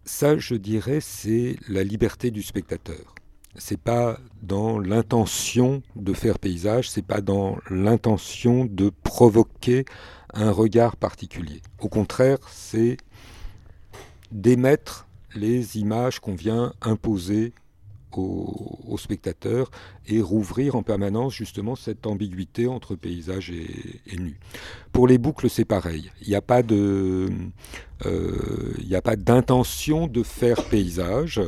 Ça, 0.08 0.38
je 0.38 0.56
dirais, 0.56 1.02
c'est 1.02 1.58
la 1.68 1.84
liberté 1.84 2.32
du 2.32 2.42
spectateur. 2.42 3.14
C'est 3.56 3.80
pas 3.80 4.18
dans 4.42 4.80
l'intention 4.80 5.84
de 5.98 6.14
faire 6.14 6.40
paysage, 6.40 6.90
c'est 6.90 7.06
pas 7.06 7.20
dans 7.20 7.58
l'intention 7.70 8.64
de 8.64 8.90
provoquer 9.04 9.84
un 10.34 10.50
regard 10.50 10.96
particulier. 10.96 11.62
Au 11.80 11.90
contraire, 11.90 12.38
c'est 12.50 12.96
d'émettre 14.32 15.10
les 15.36 15.78
images 15.78 16.22
qu'on 16.22 16.36
vient 16.36 16.72
imposer 16.82 17.52
aux, 18.16 18.98
spectateurs 18.98 19.70
et 20.08 20.22
rouvrir 20.22 20.76
en 20.76 20.84
permanence 20.84 21.34
justement 21.34 21.76
cette 21.76 22.08
ambiguïté 22.08 22.68
entre 22.68 22.96
paysage 22.96 23.52
et, 23.52 24.18
nu. 24.18 24.40
Pour 24.92 25.08
les 25.08 25.18
boucles, 25.18 25.50
c'est 25.50 25.66
pareil. 25.66 26.12
Il 26.22 26.30
n'y 26.30 26.36
a 26.36 26.42
pas 26.42 26.64
de, 26.64 27.30
euh, 28.06 28.74
il 28.80 28.96
a 28.96 29.02
pas 29.02 29.16
d'intention 29.16 30.08
de 30.08 30.24
faire 30.24 30.64
paysage. 30.66 31.42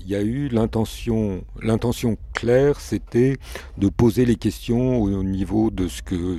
Il 0.00 0.08
y 0.08 0.14
a 0.14 0.22
eu 0.22 0.48
l'intention, 0.48 1.44
l'intention 1.62 2.18
claire, 2.34 2.80
c'était 2.80 3.38
de 3.78 3.88
poser 3.88 4.26
les 4.26 4.36
questions 4.36 5.00
au 5.00 5.22
niveau 5.22 5.70
de 5.70 5.88
ce 5.88 6.02
que 6.02 6.38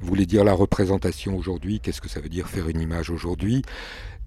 voulait 0.00 0.26
dire 0.26 0.44
la 0.44 0.52
représentation 0.52 1.36
aujourd'hui, 1.36 1.80
qu'est-ce 1.80 2.00
que 2.00 2.08
ça 2.08 2.20
veut 2.20 2.28
dire 2.28 2.48
faire 2.48 2.68
une 2.68 2.80
image 2.80 3.10
aujourd'hui, 3.10 3.62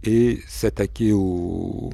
et 0.03 0.39
s'attaquer 0.47 1.11
au, 1.11 1.89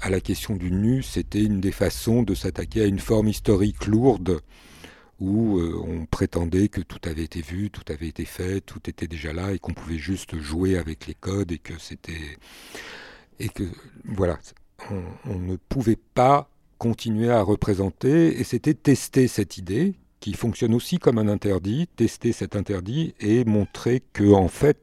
à 0.00 0.10
la 0.10 0.20
question 0.20 0.56
du 0.56 0.70
nu, 0.70 1.02
c'était 1.02 1.42
une 1.42 1.60
des 1.60 1.72
façons 1.72 2.22
de 2.22 2.34
s'attaquer 2.34 2.82
à 2.82 2.86
une 2.86 2.98
forme 2.98 3.28
historique 3.28 3.86
lourde 3.86 4.40
où 5.20 5.58
euh, 5.58 5.78
on 5.86 6.06
prétendait 6.06 6.68
que 6.68 6.80
tout 6.80 7.00
avait 7.04 7.24
été 7.24 7.42
vu, 7.42 7.70
tout 7.70 7.84
avait 7.92 8.08
été 8.08 8.24
fait, 8.24 8.62
tout 8.62 8.80
était 8.88 9.06
déjà 9.06 9.34
là 9.34 9.52
et 9.52 9.58
qu'on 9.58 9.74
pouvait 9.74 9.98
juste 9.98 10.38
jouer 10.38 10.78
avec 10.78 11.06
les 11.06 11.14
codes 11.14 11.52
et 11.52 11.58
que 11.58 11.78
c'était 11.78 12.38
et 13.38 13.48
que 13.48 13.64
voilà, 14.04 14.38
on, 15.26 15.38
ne 15.38 15.56
pouvait 15.56 15.98
pas 16.14 16.50
continuer 16.78 17.30
à 17.30 17.42
représenter 17.42 18.40
et 18.40 18.44
c'était 18.44 18.74
tester 18.74 19.28
cette 19.28 19.58
idée 19.58 19.94
qui 20.20 20.32
fonctionne 20.32 20.74
aussi 20.74 20.98
comme 20.98 21.18
un 21.18 21.28
interdit, 21.28 21.86
tester 21.96 22.32
cet 22.32 22.56
interdit 22.56 23.14
et 23.20 23.44
montrer 23.44 24.02
que 24.12 24.32
en 24.32 24.48
fait 24.48 24.78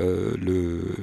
euh, 0.00 0.36
le, 0.36 0.94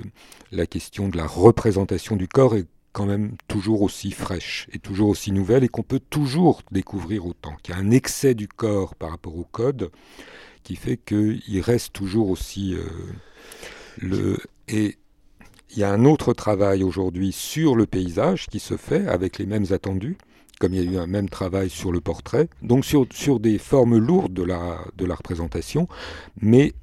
la 0.51 0.65
question 0.65 1.09
de 1.09 1.17
la 1.17 1.27
représentation 1.27 2.15
du 2.15 2.27
corps 2.27 2.55
est 2.55 2.67
même 3.05 3.35
toujours 3.47 3.81
aussi 3.81 4.11
fraîche 4.11 4.67
et 4.71 4.79
toujours 4.79 5.09
aussi 5.09 5.31
nouvelle 5.31 5.63
et 5.63 5.69
qu'on 5.69 5.83
peut 5.83 5.99
toujours 5.99 6.61
découvrir 6.71 7.25
autant, 7.25 7.55
qu'il 7.61 7.75
y 7.75 7.77
a 7.77 7.81
un 7.81 7.91
excès 7.91 8.33
du 8.33 8.47
corps 8.47 8.95
par 8.95 9.11
rapport 9.11 9.37
au 9.37 9.45
code 9.45 9.91
qui 10.63 10.75
fait 10.75 10.97
qu'il 10.97 11.61
reste 11.61 11.93
toujours 11.93 12.29
aussi 12.29 12.75
euh, 12.75 12.83
le 13.97 14.37
et 14.67 14.97
il 15.71 15.77
y 15.77 15.83
a 15.83 15.91
un 15.91 16.05
autre 16.05 16.33
travail 16.33 16.83
aujourd'hui 16.83 17.31
sur 17.31 17.75
le 17.75 17.85
paysage 17.85 18.47
qui 18.47 18.59
se 18.59 18.75
fait 18.75 19.07
avec 19.07 19.37
les 19.37 19.45
mêmes 19.45 19.67
attendus, 19.71 20.17
comme 20.59 20.73
il 20.73 20.83
y 20.83 20.87
a 20.87 20.91
eu 20.91 20.97
un 20.97 21.07
même 21.07 21.29
travail 21.29 21.69
sur 21.69 21.91
le 21.91 22.01
portrait, 22.01 22.49
donc 22.63 22.85
sur, 22.85 23.05
sur 23.11 23.39
des 23.39 23.59
formes 23.59 23.97
lourdes 23.97 24.33
de 24.33 24.43
la, 24.43 24.79
de 24.97 25.05
la 25.05 25.15
représentation, 25.15 25.87
mais 26.41 26.73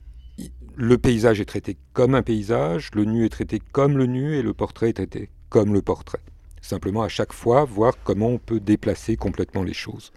le 0.77 0.99
paysage 0.99 1.41
est 1.41 1.47
traité 1.47 1.77
comme 1.95 2.15
un 2.15 2.23
paysage, 2.23 2.91
le 2.95 3.05
nu 3.05 3.25
est 3.25 3.31
traité 3.31 3.61
comme 3.73 3.97
le 3.97 4.07
nu 4.07 4.37
et 4.37 4.43
le 4.43 4.55
portrait 4.55 4.91
est 4.91 4.95
traité 4.95 5.31
comme 5.49 5.73
le 5.73 5.83
portrait. 5.83 6.21
Simplement 6.61 7.03
à 7.03 7.09
chaque 7.09 7.33
fois 7.33 7.65
voir 7.65 7.95
comment 8.03 8.29
on 8.29 8.39
peut 8.39 8.61
déplacer 8.61 9.17
complètement 9.17 9.63
les 9.63 9.75
choses. 9.75 10.13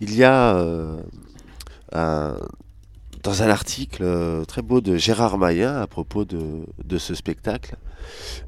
Il 0.00 0.14
y 0.14 0.24
a 0.24 0.56
euh, 1.94 2.38
dans 3.22 3.42
un 3.42 3.48
article 3.48 4.02
euh, 4.02 4.44
très 4.44 4.62
beau 4.62 4.80
de 4.80 4.96
Gérard 4.96 5.38
Mayen 5.38 5.76
à 5.76 5.86
propos 5.86 6.24
de, 6.24 6.98
ce 6.98 7.14
spectacle, 7.14 7.76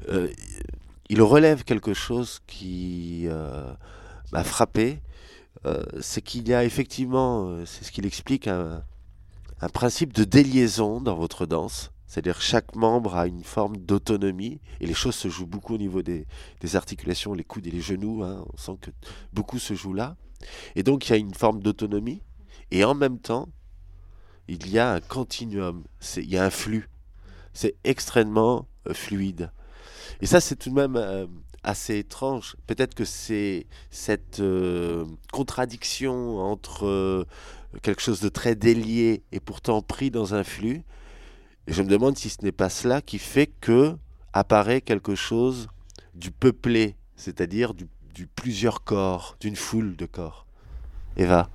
euh, 0.09 0.29
il 1.09 1.21
relève 1.21 1.63
quelque 1.63 1.93
chose 1.93 2.39
qui 2.47 3.27
m'a 4.31 4.43
frappé, 4.45 5.01
c'est 5.99 6.21
qu'il 6.21 6.47
y 6.47 6.53
a 6.53 6.63
effectivement, 6.63 7.65
c'est 7.65 7.83
ce 7.83 7.91
qu'il 7.91 8.05
explique, 8.05 8.47
un, 8.47 8.81
un, 9.59 9.69
principe 9.69 10.13
de 10.13 10.23
déliaison 10.23 11.01
dans 11.01 11.15
votre 11.15 11.45
danse. 11.45 11.91
C'est-à-dire 12.11 12.41
chaque 12.41 12.75
membre 12.75 13.15
a 13.15 13.25
une 13.25 13.41
forme 13.41 13.77
d'autonomie 13.77 14.59
et 14.81 14.85
les 14.85 14.93
choses 14.93 15.15
se 15.15 15.29
jouent 15.29 15.47
beaucoup 15.47 15.75
au 15.75 15.77
niveau 15.77 16.01
des, 16.01 16.25
articulations, 16.73 17.33
les 17.33 17.45
coudes 17.45 17.67
et 17.67 17.71
les 17.71 17.79
genoux. 17.79 18.21
Hein, 18.21 18.43
on 18.51 18.57
sent 18.57 18.77
que 18.81 18.91
beaucoup 19.31 19.59
se 19.59 19.75
joue 19.75 19.93
là. 19.93 20.17
Et 20.75 20.83
donc 20.83 21.07
il 21.07 21.11
y 21.11 21.15
a 21.15 21.17
une 21.17 21.33
forme 21.33 21.61
d'autonomie 21.61 22.21
et 22.69 22.83
en 22.83 22.95
même 22.95 23.17
temps, 23.17 23.47
il 24.49 24.69
y 24.69 24.77
a 24.77 24.91
un 24.91 24.99
continuum, 24.99 25.85
il 26.17 26.29
y 26.29 26.35
a 26.35 26.43
un 26.43 26.49
flux. 26.49 26.89
C'est 27.53 27.75
extrêmement 27.85 28.67
euh, 28.89 28.93
fluide. 28.93 29.49
Et 30.19 30.25
ça, 30.25 30.41
c'est 30.41 30.57
tout 30.57 30.69
de 30.69 30.75
même 30.75 30.97
euh, 30.97 31.27
assez 31.63 31.99
étrange. 31.99 32.57
Peut-être 32.67 32.93
que 32.93 33.05
c'est 33.05 33.67
cette 33.89 34.41
euh, 34.41 35.05
contradiction 35.31 36.39
entre 36.39 37.25
quelque 37.81 38.01
chose 38.01 38.19
de 38.19 38.27
très 38.27 38.55
délié 38.55 39.23
et 39.31 39.39
pourtant 39.39 39.81
pris 39.81 40.11
dans 40.11 40.33
un 40.33 40.43
flux. 40.43 40.83
Je 41.71 41.83
me 41.83 41.87
demande 41.87 42.17
si 42.17 42.27
ce 42.27 42.43
n'est 42.43 42.51
pas 42.51 42.67
cela 42.67 43.01
qui 43.01 43.17
fait 43.17 43.47
que 43.47 43.95
apparaît 44.33 44.81
quelque 44.81 45.15
chose 45.15 45.69
du 46.13 46.29
peuplé, 46.29 46.97
c'est-à-dire 47.15 47.73
du, 47.73 47.87
du 48.13 48.27
plusieurs 48.27 48.83
corps, 48.83 49.37
d'une 49.39 49.55
foule 49.55 49.95
de 49.95 50.05
corps. 50.05 50.45
Eva 51.15 51.49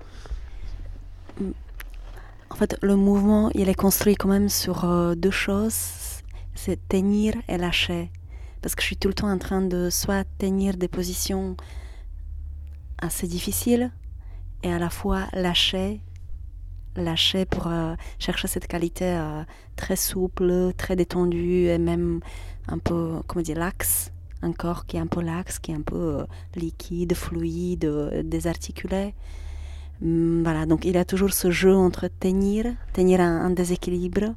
En 2.48 2.54
fait, 2.54 2.78
le 2.80 2.96
mouvement, 2.96 3.50
il 3.54 3.68
est 3.68 3.74
construit 3.74 4.14
quand 4.14 4.30
même 4.30 4.48
sur 4.48 4.86
euh, 4.86 5.14
deux 5.14 5.30
choses, 5.30 6.22
c'est 6.54 6.88
tenir 6.88 7.34
et 7.46 7.58
lâcher. 7.58 8.10
Parce 8.62 8.74
que 8.74 8.80
je 8.80 8.86
suis 8.86 8.96
tout 8.96 9.08
le 9.08 9.14
temps 9.14 9.30
en 9.30 9.38
train 9.38 9.60
de 9.60 9.90
soit 9.90 10.24
tenir 10.38 10.78
des 10.78 10.88
positions 10.88 11.58
assez 13.02 13.26
difficiles 13.26 13.92
et 14.62 14.72
à 14.72 14.78
la 14.78 14.88
fois 14.88 15.26
lâcher, 15.34 16.00
lâcher 16.96 17.44
pour 17.44 17.66
euh, 17.66 17.94
chercher 18.18 18.48
cette 18.48 18.66
qualité 18.66 19.04
euh, 19.04 19.42
très 19.76 19.96
souple, 19.96 20.72
très 20.76 20.96
détendue 20.96 21.66
et 21.66 21.78
même 21.78 22.20
un 22.68 22.78
peu, 22.78 23.20
comment 23.26 23.42
dire, 23.42 23.58
laxe. 23.58 24.12
Un 24.42 24.52
corps 24.52 24.86
qui 24.86 24.96
est 24.96 25.00
un 25.00 25.06
peu 25.06 25.22
laxe, 25.22 25.58
qui 25.58 25.72
est 25.72 25.74
un 25.74 25.82
peu 25.82 25.96
euh, 25.96 26.24
liquide, 26.54 27.14
fluide, 27.14 27.90
désarticulé. 28.24 29.14
Mm, 30.02 30.42
voilà, 30.42 30.66
donc 30.66 30.84
il 30.84 30.94
y 30.94 30.98
a 30.98 31.04
toujours 31.04 31.32
ce 31.32 31.50
jeu 31.50 31.74
entre 31.74 32.08
tenir, 32.08 32.66
tenir 32.92 33.20
un, 33.20 33.46
un 33.46 33.50
déséquilibre, 33.50 34.34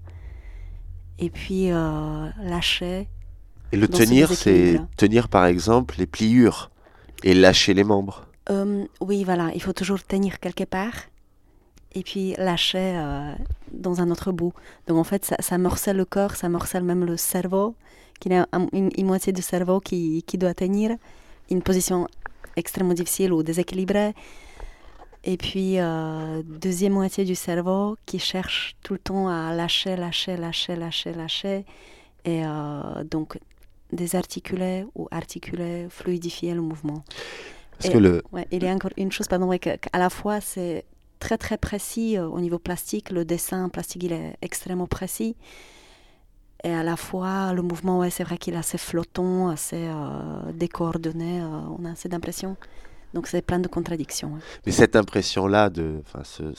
et 1.19 1.30
puis 1.30 1.67
lâcher. 1.67 3.10
Et 3.74 3.78
le 3.78 3.89
tenir, 3.89 4.32
c'est 4.32 4.80
tenir 4.95 5.28
par 5.28 5.45
exemple 5.45 5.95
les 5.98 6.08
pliures 6.08 6.72
et 7.24 7.34
lâcher 7.34 7.74
les 7.74 7.84
membres. 7.84 8.26
Euh, 8.50 8.86
oui, 9.00 9.24
voilà, 9.24 9.52
il 9.54 9.62
faut 9.62 9.74
toujours 9.74 10.04
tenir 10.04 10.39
quelque 10.39 10.63
part 10.63 10.93
et 11.93 12.04
puis 12.04 12.34
lâcher 12.38 12.93
euh, 12.95 13.34
dans 13.71 14.02
un 14.02 14.12
autre 14.12 14.32
bout. 14.32 14.54
Donc 14.88 14.97
en 14.97 15.04
fait, 15.04 15.25
ça, 15.25 15.36
ça, 15.39 15.58
morcelle 15.58 15.97
le 15.97 16.06
corps, 16.06 16.36
ça 16.36 16.49
morcelle 16.49 16.84
même 16.84 17.06
le 17.06 17.17
cerveau, 17.17 17.75
qu'il 18.19 18.34
y 18.34 18.36
a 18.36 18.47
une, 18.73 18.89
une, 18.95 19.06
moitié 19.06 19.34
du 19.34 19.41
cerveau 19.41 19.80
qui, 19.80 20.23
qui 20.23 20.38
doit 20.38 20.54
tenir 20.54 20.91
une 21.49 21.62
position 21.62 22.08
extrêmement 22.56 22.93
difficile 22.93 23.34
ou 23.34 23.43
déséquilibrée. 23.43 24.13
Et 25.23 25.38
puis, 25.38 25.80
euh, 25.80 26.41
deuxième 26.45 26.93
moitié 26.93 27.25
du 27.25 27.36
cerveau 27.36 27.97
qui 28.06 28.19
cherche 28.19 28.75
tout 28.84 28.93
le 28.93 28.99
temps 28.99 29.28
à 29.28 29.54
lâcher, 29.54 29.95
lâcher, 29.95 30.38
lâcher, 30.38 30.75
lâcher, 30.75 31.13
lâcher. 31.13 31.65
Et 32.23 32.45
euh, 32.45 33.04
donc, 33.04 33.38
désarticuler 33.91 34.86
ou 34.95 35.08
articuler, 35.12 35.88
fluidifier 35.89 36.54
le 36.54 36.62
mouvement. 36.62 37.04
Parce 37.71 37.89
et, 37.89 37.93
que 37.93 37.97
le... 37.97 38.23
ouais, 38.32 38.47
il 38.52 38.63
y 38.63 38.67
a 38.67 38.71
encore 38.71 38.91
une 38.97 39.12
chose, 39.12 39.28
pardon, 39.28 39.47
ouais, 39.47 39.60
qu'à 39.60 39.78
la 39.93 40.10
fois, 40.10 40.39
c'est 40.39 40.86
très, 41.20 41.38
très 41.38 41.58
précis 41.58 42.18
euh, 42.18 42.28
au 42.28 42.40
niveau 42.40 42.60
plastique. 42.60 43.12
Le 43.12 43.26
dessin 43.26 43.70
plastique, 43.70 44.04
il 44.04 44.14
est 44.14 44.38
extrêmement 44.42 44.88
précis. 44.88 45.36
Et 46.64 46.74
à 46.74 46.84
la 46.84 46.98
fois, 46.98 47.54
le 47.54 47.62
mouvement, 47.62 48.00
ouais, 48.00 48.10
c'est 48.10 48.24
vrai 48.24 48.38
qu'il 48.38 48.54
est 48.54 48.58
assez 48.58 48.78
flottant, 48.78 49.50
assez 49.50 49.88
euh, 49.88 50.52
décoordonné. 50.54 51.42
on 51.42 51.86
a 51.86 51.92
assez 51.92 52.10
d'impression. 52.10 52.58
Donc 53.13 53.28
c'est 53.28 53.41
plein 53.41 53.60
de 53.60 53.67
contradictions. 53.67 54.36
Hein. 54.36 54.41
Mais 54.65 54.72
cette 54.72 54.95
impression-là, 54.95 55.72
ce, 56.24 56.54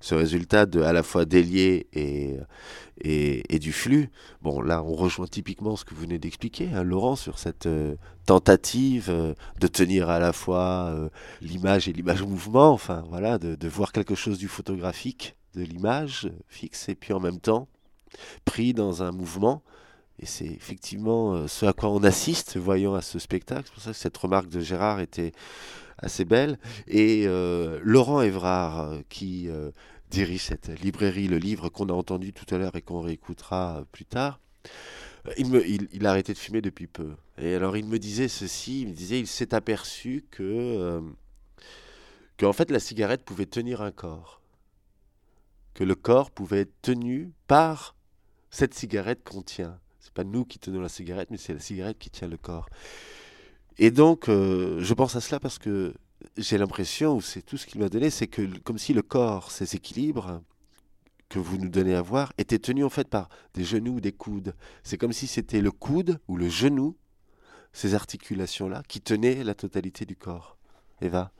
ce, 0.00 0.14
résultat 0.14 0.66
de 0.66 0.80
à 0.82 0.92
la 0.92 1.02
fois 1.02 1.24
délié 1.24 1.88
et, 1.92 2.36
et, 3.00 3.54
et, 3.54 3.58
du 3.58 3.72
flux, 3.72 4.10
bon 4.40 4.60
là 4.60 4.82
on 4.82 4.94
rejoint 4.94 5.26
typiquement 5.26 5.76
ce 5.76 5.84
que 5.84 5.94
vous 5.94 6.02
venez 6.02 6.18
d'expliquer, 6.18 6.70
hein, 6.72 6.84
Laurent, 6.84 7.16
sur 7.16 7.38
cette 7.38 7.66
euh, 7.66 7.96
tentative 8.24 9.08
euh, 9.10 9.34
de 9.60 9.66
tenir 9.66 10.08
à 10.08 10.20
la 10.20 10.32
fois 10.32 10.90
euh, 10.90 11.08
l'image 11.40 11.88
et 11.88 11.92
l'image 11.92 12.22
mouvement, 12.22 12.70
enfin 12.70 13.04
voilà, 13.08 13.38
de, 13.38 13.56
de, 13.56 13.68
voir 13.68 13.90
quelque 13.92 14.14
chose 14.14 14.38
du 14.38 14.48
photographique, 14.48 15.36
de 15.54 15.62
l'image 15.62 16.30
fixe, 16.48 16.88
et 16.88 16.94
puis 16.94 17.12
en 17.12 17.20
même 17.20 17.40
temps 17.40 17.68
pris 18.44 18.74
dans 18.74 19.02
un 19.02 19.10
mouvement. 19.10 19.62
Et 20.18 20.24
c'est 20.24 20.46
effectivement 20.46 21.46
ce 21.46 21.66
à 21.66 21.74
quoi 21.74 21.90
on 21.90 22.02
assiste, 22.02 22.56
voyant 22.56 22.94
à 22.94 23.02
ce 23.02 23.18
spectacle. 23.18 23.64
C'est 23.66 23.74
pour 23.74 23.82
ça 23.82 23.90
que 23.90 23.96
cette 23.98 24.16
remarque 24.16 24.48
de 24.48 24.60
Gérard 24.60 25.00
était 25.00 25.32
assez 25.98 26.24
belle. 26.24 26.58
Et 26.86 27.24
euh, 27.26 27.80
Laurent 27.82 28.22
Évrard, 28.22 28.80
euh, 28.80 29.00
qui 29.08 29.48
euh, 29.48 29.70
dirige 30.10 30.44
cette 30.44 30.68
librairie, 30.80 31.28
le 31.28 31.38
livre 31.38 31.68
qu'on 31.68 31.88
a 31.88 31.92
entendu 31.92 32.32
tout 32.32 32.52
à 32.54 32.58
l'heure 32.58 32.76
et 32.76 32.82
qu'on 32.82 33.00
réécoutera 33.00 33.84
plus 33.92 34.04
tard, 34.04 34.40
il, 35.38 35.88
il, 35.92 36.06
a 36.06 36.10
arrêté 36.10 36.32
de 36.32 36.38
fumer 36.38 36.60
depuis 36.60 36.86
peu. 36.86 37.14
Et 37.38 37.54
alors 37.54 37.76
il 37.76 37.86
me 37.86 37.98
disait 37.98 38.28
ceci, 38.28 38.82
il 38.82 38.88
me 38.88 38.92
disait, 38.92 39.18
il 39.18 39.26
s'est 39.26 39.54
aperçu 39.54 40.24
que, 40.30 40.42
euh, 40.42 41.00
fait 42.52 42.70
la 42.70 42.80
cigarette 42.80 43.24
pouvait 43.24 43.46
tenir 43.46 43.82
un 43.82 43.90
corps. 43.90 44.40
Que 45.74 45.84
le 45.84 45.94
corps 45.94 46.30
pouvait 46.30 46.60
être 46.60 46.82
tenu 46.82 47.32
par 47.46 47.96
cette 48.50 48.74
cigarette 48.74 49.22
qu'on 49.24 49.42
tient. 49.42 49.78
C'est 50.00 50.14
pas 50.14 50.24
nous 50.24 50.44
qui 50.44 50.58
tenons 50.58 50.80
la 50.80 50.88
cigarette, 50.88 51.30
mais 51.30 51.36
c'est 51.36 51.52
la 51.52 51.60
cigarette 51.60 51.98
qui 51.98 52.10
tient 52.10 52.28
le 52.28 52.38
corps. 52.38 52.68
Et 53.78 53.90
donc, 53.90 54.28
euh, 54.28 54.78
je 54.80 54.94
pense 54.94 55.16
à 55.16 55.20
cela 55.20 55.38
parce 55.38 55.58
que 55.58 55.94
j'ai 56.36 56.58
l'impression, 56.58 57.16
ou 57.16 57.20
c'est 57.20 57.42
tout 57.42 57.56
ce 57.56 57.66
qu'il 57.66 57.80
m'a 57.80 57.88
donné, 57.88 58.10
c'est 58.10 58.26
que 58.26 58.42
comme 58.60 58.78
si 58.78 58.94
le 58.94 59.02
corps, 59.02 59.50
ces 59.50 59.76
équilibres 59.76 60.40
que 61.28 61.38
vous 61.38 61.58
nous 61.58 61.68
donnez 61.68 61.94
à 61.94 62.02
voir, 62.02 62.32
étaient 62.38 62.58
tenus 62.58 62.84
en 62.84 62.90
fait 62.90 63.08
par 63.08 63.28
des 63.54 63.64
genoux 63.64 63.96
ou 63.96 64.00
des 64.00 64.12
coudes. 64.12 64.54
C'est 64.82 64.96
comme 64.96 65.12
si 65.12 65.26
c'était 65.26 65.60
le 65.60 65.70
coude 65.70 66.18
ou 66.28 66.36
le 66.36 66.48
genou, 66.48 66.96
ces 67.72 67.94
articulations-là, 67.94 68.82
qui 68.88 69.00
tenaient 69.00 69.44
la 69.44 69.54
totalité 69.54 70.06
du 70.06 70.16
corps. 70.16 70.56
Eva? 71.02 71.30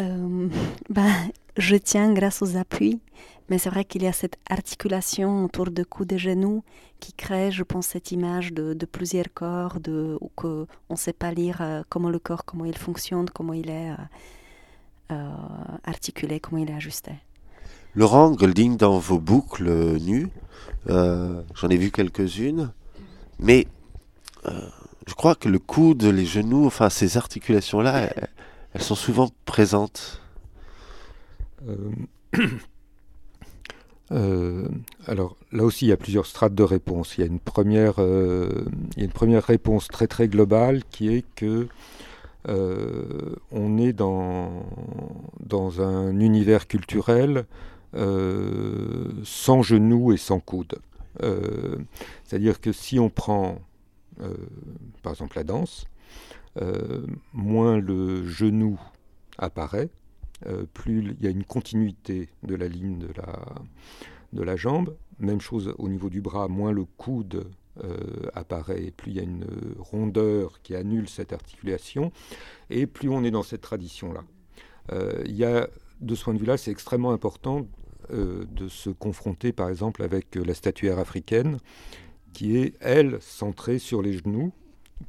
Euh, 0.00 0.48
ben, 0.90 1.30
je 1.56 1.76
tiens 1.76 2.12
grâce 2.12 2.42
aux 2.42 2.56
appuis, 2.56 3.00
mais 3.48 3.58
c'est 3.58 3.70
vrai 3.70 3.84
qu'il 3.84 4.02
y 4.02 4.06
a 4.06 4.12
cette 4.12 4.38
articulation 4.50 5.44
autour 5.44 5.70
de 5.70 5.82
coups 5.84 6.08
de 6.08 6.16
genoux 6.16 6.62
qui 7.00 7.12
crée, 7.12 7.50
je 7.50 7.62
pense, 7.62 7.86
cette 7.86 8.10
image 8.10 8.52
de, 8.52 8.74
plusieurs 8.86 9.32
corps, 9.32 9.80
de, 9.80 10.18
où 10.20 10.30
que 10.36 10.66
on 10.88 10.94
ne 10.94 10.98
sait 10.98 11.12
pas 11.12 11.32
lire 11.32 11.58
euh, 11.60 11.82
comment 11.88 12.10
le 12.10 12.18
corps, 12.18 12.44
comment 12.44 12.64
il 12.64 12.76
fonctionne, 12.76 13.28
comment 13.30 13.52
il 13.52 13.70
est 13.70 13.90
euh, 13.90 13.96
euh, 15.12 15.30
articulé, 15.84 16.40
comment 16.40 16.60
il 16.62 16.70
est 16.70 16.74
ajusté. 16.74 17.12
Laurent 17.94 18.30
Golding, 18.32 18.76
dans 18.76 18.98
vos 18.98 19.18
boucles 19.18 19.70
nues, 20.00 20.28
j'en 20.86 21.68
ai 21.70 21.76
vu 21.76 21.90
quelques-unes, 21.90 22.70
mais 23.38 23.66
je 24.44 25.14
crois 25.14 25.34
que 25.34 25.48
le 25.48 25.58
coude, 25.58 26.04
les 26.04 26.26
genoux, 26.26 26.66
enfin 26.66 26.90
ces 26.90 27.16
articulations-là, 27.16 28.10
elles, 28.74 28.82
sont 28.82 28.94
souvent 28.94 29.30
présentes. 29.46 30.20
Euh, 34.12 34.68
alors 35.06 35.36
là 35.50 35.64
aussi, 35.64 35.86
il 35.86 35.88
y 35.88 35.92
a 35.92 35.96
plusieurs 35.96 36.26
strates 36.26 36.54
de 36.54 36.62
réponse. 36.62 37.18
Il 37.18 37.22
y 37.22 37.24
a 37.24 37.26
une 37.26 37.40
première, 37.40 37.94
euh, 37.98 38.64
une 38.96 39.10
première 39.10 39.42
réponse 39.42 39.88
très 39.88 40.06
très 40.06 40.28
globale 40.28 40.84
qui 40.90 41.08
est 41.08 41.24
que 41.34 41.66
euh, 42.48 43.34
on 43.50 43.78
est 43.78 43.92
dans, 43.92 44.64
dans 45.40 45.82
un 45.82 46.20
univers 46.20 46.68
culturel 46.68 47.46
sans 49.24 49.62
genoux 49.62 50.12
et 50.12 50.18
sans 50.18 50.38
coude. 50.38 50.76
C'est-à-dire 52.24 52.60
que 52.60 52.70
si 52.70 52.98
on 53.00 53.08
prend 53.08 53.58
par 55.02 55.12
exemple 55.12 55.36
la 55.36 55.44
danse, 55.44 55.86
moins 57.32 57.78
le 57.78 58.28
genou 58.28 58.78
apparaît, 59.38 59.88
euh, 59.88 60.05
plus 60.74 61.16
il 61.18 61.24
y 61.24 61.26
a 61.26 61.30
une 61.30 61.44
continuité 61.44 62.28
de 62.42 62.54
la 62.54 62.68
ligne 62.68 62.98
de 62.98 63.08
la, 63.16 63.38
de 64.32 64.42
la 64.42 64.56
jambe. 64.56 64.94
Même 65.18 65.40
chose 65.40 65.74
au 65.78 65.88
niveau 65.88 66.10
du 66.10 66.20
bras, 66.20 66.48
moins 66.48 66.72
le 66.72 66.84
coude 66.84 67.48
euh, 67.84 67.96
apparaît, 68.34 68.92
plus 68.96 69.12
il 69.12 69.16
y 69.16 69.20
a 69.20 69.22
une 69.22 69.46
rondeur 69.78 70.60
qui 70.62 70.74
annule 70.74 71.08
cette 71.08 71.32
articulation, 71.32 72.12
et 72.70 72.86
plus 72.86 73.08
on 73.08 73.24
est 73.24 73.30
dans 73.30 73.42
cette 73.42 73.62
tradition-là. 73.62 74.24
Euh, 74.92 75.22
il 75.26 75.36
y 75.36 75.44
a, 75.44 75.68
de 76.00 76.14
ce 76.14 76.24
point 76.24 76.34
de 76.34 76.38
vue-là, 76.38 76.56
c'est 76.56 76.70
extrêmement 76.70 77.12
important 77.12 77.66
de 78.08 78.68
se 78.68 78.88
confronter, 78.88 79.52
par 79.52 79.68
exemple, 79.68 80.04
avec 80.04 80.36
la 80.36 80.54
statuaire 80.54 81.00
africaine, 81.00 81.58
qui 82.32 82.56
est, 82.56 82.74
elle, 82.78 83.18
centrée 83.20 83.80
sur 83.80 84.00
les 84.00 84.12
genoux, 84.12 84.52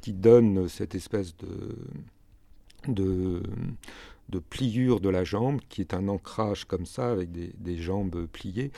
qui 0.00 0.12
donne 0.12 0.66
cette 0.66 0.96
espèce 0.96 1.36
de, 1.36 1.76
de, 2.88 3.42
de 4.28 4.38
pliure 4.38 5.00
de 5.00 5.08
la 5.08 5.24
jambe, 5.24 5.60
qui 5.68 5.80
est 5.80 5.94
un 5.94 6.08
ancrage 6.08 6.64
comme 6.64 6.86
ça, 6.86 7.10
avec 7.10 7.30
des, 7.32 7.76
jambes 7.76 8.26
pliées, 8.26 8.72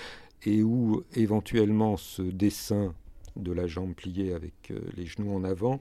et 0.45 0.63
où 0.63 1.03
éventuellement 1.15 1.97
ce 1.97 2.23
dessin 2.23 2.95
de 3.37 3.53
la 3.53 3.67
jambe 3.67 3.95
pliée 3.95 4.33
avec 4.33 4.71
euh, 4.71 4.81
les 4.97 5.07
genoux 5.07 5.35
en 5.35 5.45
avant, 5.45 5.81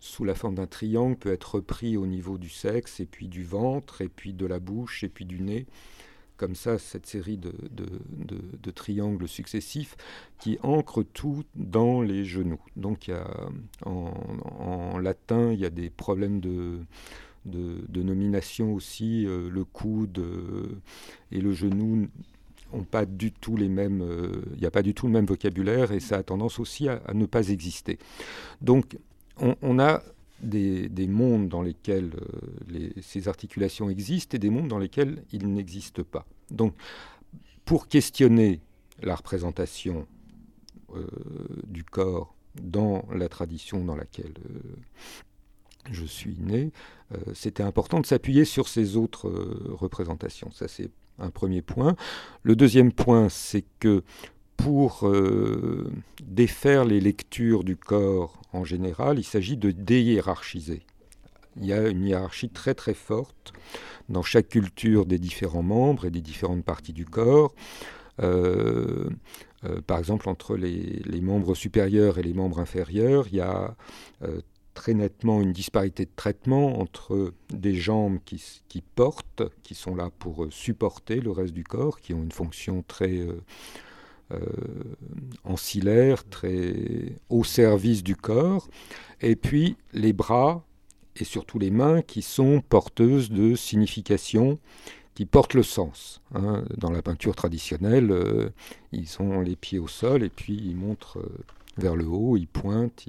sous 0.00 0.24
la 0.24 0.34
forme 0.34 0.54
d'un 0.54 0.66
triangle, 0.66 1.16
peut 1.16 1.32
être 1.32 1.56
repris 1.56 1.96
au 1.96 2.06
niveau 2.06 2.38
du 2.38 2.48
sexe, 2.48 3.00
et 3.00 3.06
puis 3.06 3.28
du 3.28 3.44
ventre, 3.44 4.00
et 4.00 4.08
puis 4.08 4.32
de 4.32 4.46
la 4.46 4.58
bouche, 4.58 5.04
et 5.04 5.08
puis 5.08 5.24
du 5.24 5.40
nez. 5.40 5.66
Comme 6.36 6.54
ça, 6.54 6.78
cette 6.78 7.04
série 7.04 7.36
de, 7.36 7.52
triangles 8.70 9.28
successifs 9.28 9.96
qui 10.38 10.58
ancrent 10.62 11.04
tout 11.04 11.44
dans 11.54 12.00
les 12.00 12.24
genoux. 12.24 12.62
Donc, 12.76 13.10
en 13.84 14.98
latin, 14.98 15.52
il 15.52 15.60
y 15.60 15.66
a 15.66 15.70
des 15.70 15.90
problèmes 15.90 16.40
de, 16.40 16.78
de, 17.44 18.02
nomination 18.02 18.74
aussi, 18.74 19.26
euh, 19.26 19.48
le 19.50 19.64
coude 19.64 20.18
euh, 20.18 20.80
et 21.32 21.40
le 21.40 21.52
genou 21.52 22.08
ont 22.72 22.84
pas 22.84 23.04
du 23.06 23.32
tout 23.32 23.56
les 23.56 23.68
mêmes, 23.68 24.02
euh, 24.02 24.42
il 24.54 24.60
n'y 24.60 24.66
a 24.66 24.70
pas 24.70 24.82
du 24.82 24.94
tout 24.94 25.06
le 25.06 25.12
même 25.12 25.26
vocabulaire 25.26 25.92
et 25.92 26.00
ça 26.00 26.18
a 26.18 26.22
tendance 26.22 26.58
aussi 26.60 26.88
à, 26.88 27.00
ne 27.14 27.26
pas 27.26 27.48
exister. 27.48 27.98
Donc 28.60 28.96
on, 29.38 29.78
a 29.78 30.02
des, 30.42 30.88
mondes 31.08 31.48
dans 31.48 31.62
lesquels 31.62 32.12
ces 33.00 33.26
articulations 33.26 33.88
existent 33.88 34.36
et 34.36 34.38
des 34.38 34.50
mondes 34.50 34.68
dans 34.68 34.78
lesquels 34.78 35.24
ils 35.32 35.48
n'existent 35.48 36.02
pas. 36.04 36.26
Donc 36.50 36.74
pour 37.64 37.88
questionner 37.88 38.60
la 39.02 39.16
représentation 39.16 40.06
du 41.66 41.84
corps 41.84 42.34
dans 42.60 43.06
la 43.14 43.30
tradition 43.30 43.82
dans 43.82 43.96
laquelle 43.96 44.34
je 45.90 46.04
suis 46.04 46.36
né, 46.38 46.72
euh, 47.12 47.18
c'était 47.34 47.62
important 47.62 48.00
de 48.00 48.06
s'appuyer 48.06 48.44
sur 48.44 48.68
ces 48.68 48.96
autres 48.96 49.28
euh, 49.28 49.70
représentations. 49.72 50.50
Ça, 50.52 50.68
c'est 50.68 50.90
un 51.18 51.30
premier 51.30 51.62
point. 51.62 51.96
Le 52.42 52.56
deuxième 52.56 52.92
point, 52.92 53.28
c'est 53.28 53.64
que 53.78 54.02
pour 54.56 55.08
euh, 55.08 55.90
défaire 56.22 56.84
les 56.84 57.00
lectures 57.00 57.64
du 57.64 57.76
corps 57.76 58.40
en 58.52 58.64
général, 58.64 59.18
il 59.18 59.24
s'agit 59.24 59.56
de 59.56 59.70
déhiérarchiser. 59.70 60.82
Il 61.56 61.66
y 61.66 61.72
a 61.72 61.88
une 61.88 62.06
hiérarchie 62.06 62.48
très 62.48 62.74
très 62.74 62.94
forte 62.94 63.52
dans 64.08 64.22
chaque 64.22 64.48
culture 64.48 65.06
des 65.06 65.18
différents 65.18 65.62
membres 65.62 66.04
et 66.04 66.10
des 66.10 66.20
différentes 66.20 66.64
parties 66.64 66.92
du 66.92 67.06
corps. 67.06 67.54
par 69.86 69.98
exemple, 69.98 70.28
entre 70.28 70.56
les, 70.56 71.02
les, 71.04 71.20
membres 71.20 71.54
supérieurs 71.54 72.18
et 72.18 72.22
les 72.22 72.34
membres 72.34 72.60
inférieurs, 72.60 73.26
il 73.28 73.36
y 73.36 73.40
a 73.40 73.74
très 74.80 74.94
nettement 74.94 75.42
une 75.42 75.52
disparité 75.52 76.06
de 76.06 76.10
traitement 76.16 76.80
entre 76.80 77.34
des 77.50 77.74
jambes 77.74 78.18
qui, 78.24 78.42
qui, 78.66 78.80
portent, 78.80 79.42
qui 79.62 79.74
sont 79.74 79.94
là 79.94 80.08
pour 80.18 80.44
euh, 80.44 80.50
supporter 80.50 81.20
le 81.20 81.30
reste 81.30 81.52
du 81.52 81.64
corps, 81.64 82.00
qui 82.00 82.14
ont 82.14 82.22
une 82.22 82.32
fonction 82.32 82.82
très 82.88 83.18
euh, 83.18 83.42
euh, 84.32 84.38
ancillaire, 85.44 86.26
très 86.26 87.12
au 87.28 87.44
service 87.44 88.02
du 88.02 88.16
corps, 88.16 88.70
et 89.20 89.36
puis 89.36 89.76
les 89.92 90.14
bras 90.14 90.64
et 91.14 91.24
surtout 91.24 91.58
les 91.58 91.70
mains 91.70 92.00
qui 92.00 92.22
sont 92.22 92.62
porteuses 92.66 93.30
de 93.30 93.54
signification 93.56 94.58
qui 95.14 95.26
portent 95.26 95.52
le 95.52 95.62
sens. 95.62 96.22
Hein. 96.34 96.64
Dans 96.78 96.90
la 96.90 97.02
peinture 97.02 97.36
traditionnelle, 97.36 98.50
ils 98.92 99.20
ont 99.20 99.42
les 99.42 99.56
pieds 99.56 99.78
au 99.78 99.88
sol 99.88 100.22
et 100.22 100.30
puis 100.30 100.54
ils 100.54 100.76
montrent 100.76 101.18
vers 101.76 101.96
le 101.96 102.06
haut, 102.06 102.36
ils 102.36 102.46
pointent, 102.46 103.06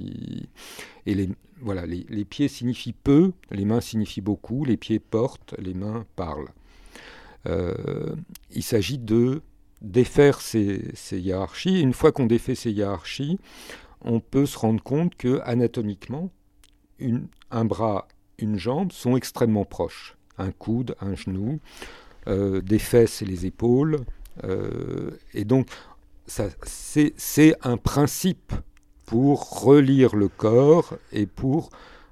et 1.05 1.15
les, 1.15 2.25
pieds 2.25 2.47
signifient 2.47 2.93
peu, 2.93 3.31
les 3.51 3.65
mains 3.65 3.81
signifient 3.81 4.21
beaucoup, 4.21 4.65
les 4.65 4.77
pieds 4.77 4.99
portent, 4.99 5.55
les 5.59 5.73
mains 5.73 6.05
parlent. 6.15 6.49
Euh, 7.47 8.15
il 8.51 8.63
s'agit 8.63 8.99
de 8.99 9.41
défaire 9.81 10.41
ces, 10.41 10.93
hiérarchies. 11.11 11.81
une 11.81 11.93
fois 11.93 12.11
qu'on 12.11 12.27
défait 12.27 12.55
ces 12.55 12.71
hiérarchies, 12.71 13.39
on 14.01 14.19
peut 14.19 14.45
se 14.45 14.57
rendre 14.57 14.81
compte 14.81 15.15
que 15.15 15.41
anatomiquement, 15.43 16.29
un 17.51 17.65
bras, 17.65 18.07
une 18.37 18.57
jambe 18.57 18.91
sont 18.91 19.17
extrêmement 19.17 19.65
proches. 19.65 20.17
Un 20.37 20.51
coude, 20.51 20.95
un 21.01 21.15
genou, 21.15 21.59
euh, 22.27 22.61
des 22.61 22.79
fesses 22.79 23.21
et 23.21 23.25
les 23.25 23.45
épaules. 23.45 24.05
Euh, 24.43 25.11
et 25.33 25.45
donc, 25.45 25.67
c'est 26.27 27.55
un 27.63 27.77
principe 27.77 28.53
pour 29.05 29.61
relire 29.61 30.15
le 30.15 30.29
corps 30.29 30.93
et 31.11 31.25
pour 31.25 31.69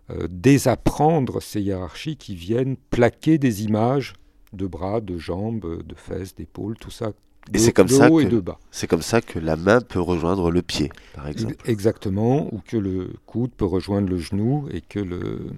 euh, 0.09 0.27
désapprendre 0.29 1.41
ces 1.41 1.61
hiérarchies 1.61 2.17
qui 2.17 2.35
viennent 2.35 2.75
plaquer 2.89 3.37
des 3.37 3.63
images 3.63 4.13
de 4.53 4.67
bras, 4.67 4.99
de 4.99 5.17
jambes, 5.17 5.83
de 5.83 5.95
fesses, 5.95 6.35
d'épaules, 6.35 6.77
tout 6.77 6.91
ça. 6.91 7.11
Et 7.53 7.57
c'est 7.57 7.73
comme 7.73 7.87
ça 7.87 8.09
que 8.09 8.43
c'est 8.71 8.87
comme 8.87 9.01
ça 9.01 9.21
que 9.21 9.39
la 9.39 9.55
main 9.55 9.81
peut 9.81 9.99
rejoindre 9.99 10.51
le 10.51 10.61
pied, 10.61 10.91
par 11.15 11.27
exemple. 11.27 11.55
Exactement, 11.65 12.53
ou 12.53 12.61
que 12.65 12.77
le 12.77 13.13
coude 13.25 13.51
peut 13.51 13.65
rejoindre 13.65 14.09
le 14.09 14.17
genou 14.17 14.67
et 14.71 14.81
que 14.81 14.99
le 14.99 15.51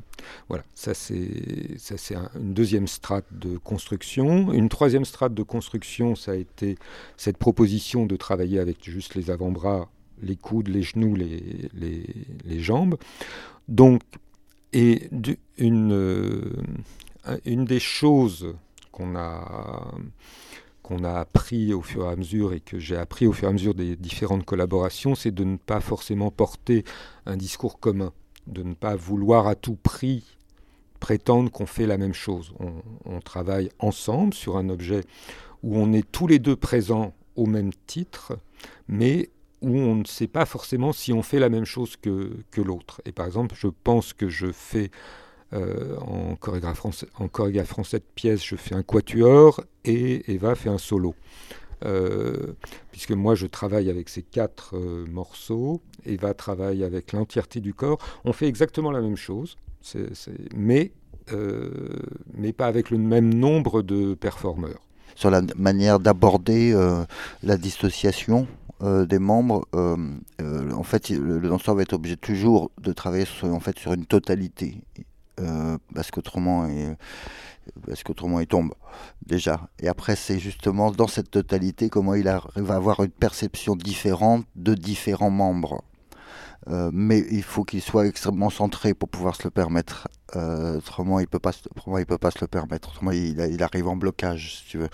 voilà, 0.47 0.63
ça 0.75 0.93
c'est 0.93 1.77
ça 1.77 1.97
c'est 1.97 2.15
une 2.15 2.53
deuxième 2.53 2.87
strate 2.87 3.25
de 3.31 3.57
construction. 3.57 4.51
Une 4.53 4.69
troisième 4.69 5.05
strate 5.05 5.33
de 5.33 5.43
construction, 5.43 6.15
ça 6.15 6.31
a 6.31 6.35
été 6.35 6.77
cette 7.17 7.37
proposition 7.37 8.05
de 8.05 8.15
travailler 8.15 8.59
avec 8.59 8.77
juste 8.83 9.15
les 9.15 9.29
avant-bras 9.29 9.89
les 10.21 10.35
coudes, 10.35 10.67
les 10.67 10.83
genoux, 10.83 11.15
les, 11.15 11.69
les, 11.73 12.59
jambes. 12.59 12.97
Donc, 13.67 14.01
et 14.73 15.09
une, 15.57 15.91
euh, 15.91 16.53
une 17.45 17.65
des 17.65 17.79
choses 17.79 18.55
qu'on 18.91 19.15
a, 19.15 19.91
qu'on 20.91 21.03
a 21.05 21.13
appris 21.13 21.73
au 21.73 21.81
fur 21.81 22.05
et 22.05 22.09
à 22.09 22.15
mesure 22.15 22.53
et 22.53 22.59
que 22.59 22.77
j'ai 22.77 22.97
appris 22.97 23.25
au 23.25 23.31
fur 23.31 23.47
et 23.47 23.49
à 23.49 23.53
mesure 23.53 23.73
des 23.73 23.95
différentes 23.95 24.45
collaborations, 24.45 25.15
c'est 25.15 25.31
de 25.31 25.45
ne 25.45 25.55
pas 25.55 25.79
forcément 25.79 26.31
porter 26.31 26.83
un 27.25 27.37
discours 27.37 27.79
commun, 27.79 28.11
de 28.47 28.61
ne 28.61 28.73
pas 28.73 28.95
vouloir 28.95 29.47
à 29.47 29.55
tout 29.55 29.75
prix 29.75 30.37
prétendre 30.99 31.49
qu'on 31.49 31.65
fait 31.65 31.85
la 31.85 31.97
même 31.97 32.13
chose. 32.13 32.53
On, 32.59 32.73
on, 33.05 33.21
travaille 33.21 33.69
ensemble 33.79 34.33
sur 34.33 34.57
un 34.57 34.69
objet 34.69 35.01
où 35.63 35.77
on 35.77 35.93
est 35.93 36.09
tous 36.11 36.27
les 36.27 36.39
deux 36.39 36.57
présents 36.57 37.13
au 37.35 37.45
même 37.45 37.71
titre, 37.87 38.37
mais 38.87 39.29
où 39.61 39.77
on 39.77 39.95
ne 39.95 40.05
sait 40.05 40.27
pas 40.27 40.45
forcément 40.45 40.91
si 40.91 41.13
on 41.13 41.23
fait 41.23 41.39
la 41.39 41.49
même 41.49 41.65
chose 41.65 41.95
que, 41.95 42.35
que 42.51 42.61
l'autre. 42.61 43.01
Et 43.05 43.13
par 43.13 43.25
exemple, 43.25 43.55
je 43.57 43.67
pense 43.67 44.11
que 44.11 44.27
je 44.27 44.51
fais 44.51 44.91
Euh, 45.53 45.97
en, 45.99 46.35
chorégraphant 46.35 46.91
cette 47.83 48.11
pièce, 48.15 48.43
je 48.43 48.55
fais 48.55 48.73
un 48.73 48.83
quatuor 48.83 49.61
et 49.83 50.31
Eva 50.31 50.55
fait 50.55 50.69
un 50.69 50.77
solo. 50.77 51.13
Euh, 51.83 52.53
puisque 52.91 53.11
moi 53.11 53.33
je 53.33 53.47
travaille 53.47 53.89
avec 53.89 54.07
ces 54.07 54.21
quatre 54.21 54.77
euh, 54.77 55.05
morceaux, 55.09 55.81
Eva 56.05 56.33
travaille 56.33 56.83
avec 56.83 57.11
l'entièreté 57.11 57.59
du 57.59 57.73
corps. 57.73 57.97
On 58.23 58.33
fait 58.33 58.47
exactement 58.47 58.91
la 58.91 59.01
même 59.01 59.17
chose, 59.17 59.57
mais, 60.55 60.91
mais 62.33 62.53
pas 62.53 62.67
avec 62.67 62.89
le 62.89 62.97
même 62.97 63.33
nombre 63.33 63.81
de 63.81 64.13
performeurs. 64.13 64.79
Sur 65.15 65.31
la 65.31 65.41
manière 65.57 65.99
d'aborder 65.99 66.73
la 67.43 67.57
dissociation 67.57 68.47
des 68.81 69.19
membres, 69.19 69.67
en 69.73 70.83
fait, 70.83 71.09
le, 71.09 71.39
danseur 71.41 71.75
va 71.75 71.81
être 71.81 71.93
obligé 71.93 72.15
toujours 72.15 72.71
de 72.79 72.93
travailler 72.93 73.25
en 73.43 73.59
fait, 73.59 73.77
sur 73.77 73.93
une 73.93 74.05
totalité. 74.05 74.77
Euh, 75.41 75.77
parce 75.93 76.11
qu'autrement 76.11 76.67
il, 76.67 76.95
parce 77.85 78.03
qu'autrement 78.03 78.39
il 78.39 78.47
tombe 78.47 78.73
déjà. 79.25 79.69
Et 79.79 79.87
après 79.87 80.15
c'est 80.15 80.39
justement 80.39 80.91
dans 80.91 81.07
cette 81.07 81.31
totalité 81.31 81.89
comment 81.89 82.15
il 82.15 82.27
arrive 82.27 82.71
à 82.71 82.75
avoir 82.75 83.01
une 83.03 83.11
perception 83.11 83.75
différente 83.75 84.45
de 84.55 84.73
différents 84.73 85.29
membres. 85.29 85.83
Euh, 86.69 86.91
mais 86.93 87.23
il 87.31 87.43
faut 87.43 87.63
qu'il 87.63 87.81
soit 87.81 88.05
extrêmement 88.05 88.49
centré 88.49 88.93
pour 88.93 89.09
pouvoir 89.09 89.35
se 89.35 89.43
le 89.43 89.49
permettre. 89.49 90.07
Euh, 90.35 90.77
autrement, 90.77 91.19
il 91.19 91.27
peut 91.27 91.39
pas, 91.39 91.51
il 91.97 92.05
peut 92.05 92.17
pas 92.17 92.31
se 92.31 92.39
le 92.41 92.47
permettre. 92.47 92.89
Autrement, 92.89 93.11
il, 93.11 93.63
arrive 93.63 93.87
en 93.87 93.95
blocage, 93.95 94.57
si 94.57 94.65
tu 94.69 94.77
veux. 94.77 94.89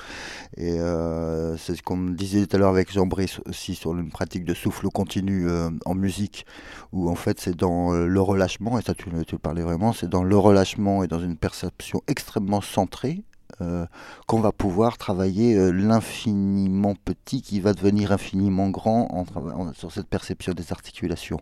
Et 0.55 0.79
euh, 0.79 1.57
c'est 1.57 1.75
ce 1.75 1.81
qu'on 1.81 1.97
me 1.97 2.15
disait 2.15 2.45
tout 2.45 2.55
à 2.55 2.59
l'heure 2.59 2.69
avec 2.69 2.91
Jean-Brice 2.91 3.39
aussi 3.45 3.75
sur 3.75 3.95
une 3.97 4.09
pratique 4.09 4.45
de 4.45 4.53
souffle 4.53 4.87
continu 4.89 5.47
en 5.85 5.95
musique, 5.95 6.45
où 6.93 7.09
en 7.09 7.15
fait 7.15 7.39
c'est 7.39 7.55
dans 7.55 7.91
le 7.91 8.21
relâchement, 8.21 8.79
et 8.79 8.81
ça 8.81 8.93
tu 8.93 9.37
parlais 9.37 9.61
vraiment, 9.61 9.93
c'est 9.93 10.09
dans 10.09 10.23
le 10.23 10.37
relâchement 10.37 11.03
et 11.03 11.07
dans 11.07 11.19
une 11.19 11.37
perception 11.37 12.01
extrêmement 12.07 12.61
centrée 12.61 13.23
euh, 13.61 13.85
qu'on 14.27 14.39
va 14.39 14.51
pouvoir 14.51 14.97
travailler 14.97 15.55
euh, 15.55 15.71
l'infiniment 15.71 16.93
petit 16.93 17.41
qui 17.41 17.59
va 17.59 17.73
devenir 17.73 18.11
infiniment 18.11 18.69
grand 18.69 19.07
en, 19.11 19.73
sur 19.73 19.91
cette 19.91 20.07
perception 20.07 20.53
des 20.53 20.71
articulations. 20.71 21.39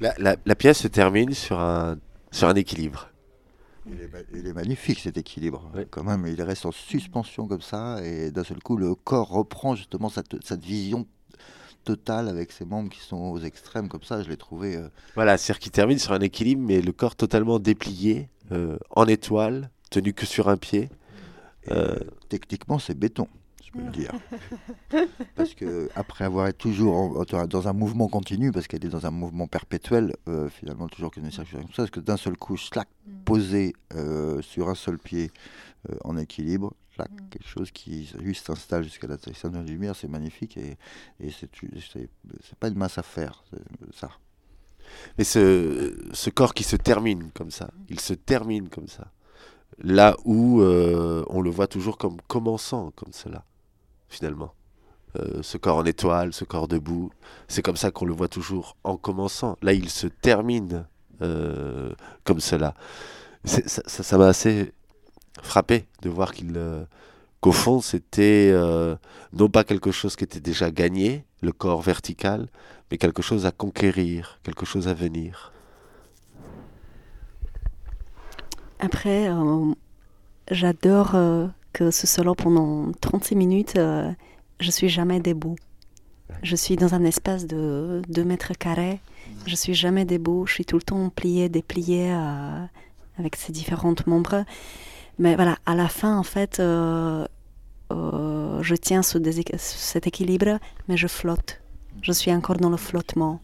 La, 0.00 0.36
pièce 0.56 0.78
se 0.78 0.88
termine 0.88 1.32
sur 1.34 1.60
un, 1.60 1.96
sur 2.30 2.48
un 2.48 2.54
équilibre. 2.54 3.10
Il 3.86 4.46
est, 4.46 4.52
magnifique 4.52 5.00
cet 5.00 5.18
équilibre, 5.18 5.70
quand 5.90 6.04
même. 6.04 6.26
Il 6.26 6.40
reste 6.40 6.64
en 6.64 6.72
suspension 6.72 7.46
comme 7.48 7.60
ça, 7.60 8.02
et 8.02 8.30
d'un 8.30 8.44
seul 8.44 8.62
coup, 8.62 8.76
le 8.76 8.94
corps 8.94 9.28
reprend 9.28 9.74
justement 9.74 10.08
cette, 10.08 10.42
cette 10.44 10.64
vision 10.64 11.06
totale 11.84 12.28
avec 12.28 12.52
ses 12.52 12.64
membres 12.64 12.88
qui 12.88 13.00
sont 13.00 13.16
aux 13.16 13.40
extrêmes 13.40 13.88
comme 13.88 14.04
ça. 14.04 14.22
Je 14.22 14.28
l'ai 14.30 14.36
trouvé. 14.36 14.76
Euh, 14.76 14.88
voilà, 15.16 15.36
c'est-à-dire 15.36 15.58
qu'il 15.58 15.72
termine 15.72 15.98
sur 15.98 16.12
un 16.12 16.20
équilibre, 16.20 16.62
mais 16.64 16.80
le 16.80 16.92
corps 16.92 17.16
totalement 17.16 17.58
déplié, 17.58 18.28
en 18.90 19.06
étoile, 19.06 19.70
tenu 19.90 20.12
que 20.14 20.26
sur 20.26 20.48
un 20.48 20.56
pied. 20.56 20.88
Euh, 21.70 21.98
techniquement, 22.28 22.78
c'est 22.78 22.94
béton, 22.94 23.28
je 23.64 23.70
peux 23.70 23.84
le 23.84 23.90
dire. 23.90 24.12
parce 25.36 25.54
que 25.54 25.88
après 25.94 26.24
avoir 26.24 26.48
été 26.48 26.58
toujours 26.58 27.24
dans 27.46 27.68
un 27.68 27.72
mouvement 27.72 28.08
continu, 28.08 28.52
parce 28.52 28.66
qu'elle 28.66 28.84
est 28.84 28.90
dans 28.90 29.06
un 29.06 29.10
mouvement 29.10 29.46
perpétuel, 29.46 30.16
euh, 30.28 30.48
finalement 30.48 30.88
toujours 30.88 31.10
qu'une 31.10 31.30
circulation 31.30 31.66
comme 31.66 31.74
ça, 31.74 31.82
parce 31.82 31.90
que 31.90 32.00
d'un 32.00 32.16
seul 32.16 32.36
coup, 32.36 32.56
slack, 32.56 32.88
mm. 33.06 33.12
posé 33.24 33.74
euh, 33.94 34.42
sur 34.42 34.68
un 34.68 34.74
seul 34.74 34.98
pied 34.98 35.30
en 36.04 36.16
équilibre, 36.16 36.74
mm. 36.98 37.04
quelque 37.30 37.48
chose 37.48 37.70
qui 37.70 38.10
juste 38.22 38.46
s'installe 38.46 38.84
jusqu'à 38.84 39.06
la 39.06 39.16
de 39.16 39.70
lumière, 39.70 39.94
c'est 39.94 40.08
magnifique 40.08 40.56
et, 40.56 40.76
et 41.20 41.30
c'est 41.30 42.58
pas 42.58 42.68
une 42.68 42.78
masse 42.78 42.98
à 42.98 43.02
faire, 43.02 43.44
ça. 43.94 44.10
Mais 45.16 45.24
ce, 45.24 45.96
ce 46.12 46.28
corps 46.28 46.54
qui 46.54 46.64
se 46.64 46.76
termine 46.76 47.30
comme 47.32 47.50
ça, 47.50 47.70
il 47.88 48.00
se 48.00 48.14
termine 48.14 48.68
comme 48.68 48.88
ça 48.88 49.10
là 49.78 50.16
où 50.24 50.60
euh, 50.60 51.24
on 51.28 51.40
le 51.40 51.50
voit 51.50 51.66
toujours 51.66 51.98
comme 51.98 52.16
commençant 52.28 52.92
comme 52.96 53.12
cela, 53.12 53.44
finalement. 54.08 54.54
Euh, 55.18 55.42
ce 55.42 55.58
corps 55.58 55.76
en 55.76 55.84
étoile, 55.84 56.32
ce 56.32 56.44
corps 56.44 56.68
debout, 56.68 57.10
c'est 57.48 57.62
comme 57.62 57.76
ça 57.76 57.90
qu'on 57.90 58.06
le 58.06 58.14
voit 58.14 58.28
toujours 58.28 58.76
en 58.82 58.96
commençant. 58.96 59.58
Là, 59.60 59.72
il 59.72 59.90
se 59.90 60.06
termine 60.06 60.86
euh, 61.20 61.92
comme 62.24 62.40
cela. 62.40 62.74
Ça 63.44 64.18
m'a 64.18 64.28
assez 64.28 64.72
frappé 65.42 65.86
de 66.00 66.08
voir 66.08 66.32
qu'au 67.40 67.52
fond, 67.52 67.80
c'était 67.80 68.54
non 69.32 69.48
pas 69.48 69.64
quelque 69.64 69.90
chose 69.90 70.14
qui 70.14 70.24
était 70.24 70.40
déjà 70.40 70.70
gagné, 70.70 71.24
le 71.40 71.50
corps 71.52 71.82
vertical, 71.82 72.48
mais 72.90 72.98
quelque 72.98 73.20
chose 73.20 73.44
à 73.46 73.50
conquérir, 73.50 74.38
quelque 74.44 74.64
chose 74.64 74.86
à 74.86 74.94
venir. 74.94 75.52
Après, 78.84 79.28
euh, 79.28 79.72
j'adore 80.50 81.14
euh, 81.14 81.46
que 81.72 81.92
ce 81.92 82.08
solo 82.08 82.34
pendant 82.34 82.90
36 83.00 83.36
minutes, 83.36 83.74
euh, 83.76 84.10
je 84.58 84.72
suis 84.72 84.88
jamais 84.88 85.20
debout. 85.20 85.54
Je 86.42 86.56
suis 86.56 86.74
dans 86.74 86.92
un 86.92 87.04
espace 87.04 87.46
de 87.46 88.02
2 88.08 88.24
mètres 88.24 88.54
carrés. 88.58 88.98
Je 89.46 89.54
suis 89.54 89.74
jamais 89.74 90.04
debout. 90.04 90.46
Je 90.48 90.54
suis 90.54 90.64
tout 90.64 90.78
le 90.78 90.82
temps 90.82 91.10
pliée, 91.10 91.48
dépliée 91.48 92.10
avec 93.18 93.36
ces 93.36 93.52
différentes 93.52 94.08
membres. 94.08 94.44
Mais 95.20 95.36
voilà, 95.36 95.58
à 95.64 95.76
la 95.76 95.86
fin, 95.88 96.18
en 96.18 96.24
fait, 96.24 96.56
je 96.58 97.26
tiens 98.80 99.02
ce 99.02 99.18
cet 99.58 100.08
équilibre, 100.08 100.58
mais 100.88 100.96
je 100.96 101.06
flotte. 101.06 101.60
Je 102.00 102.10
suis 102.10 102.32
encore 102.32 102.56
dans 102.56 102.70
le 102.70 102.78
flottement. 102.78 103.40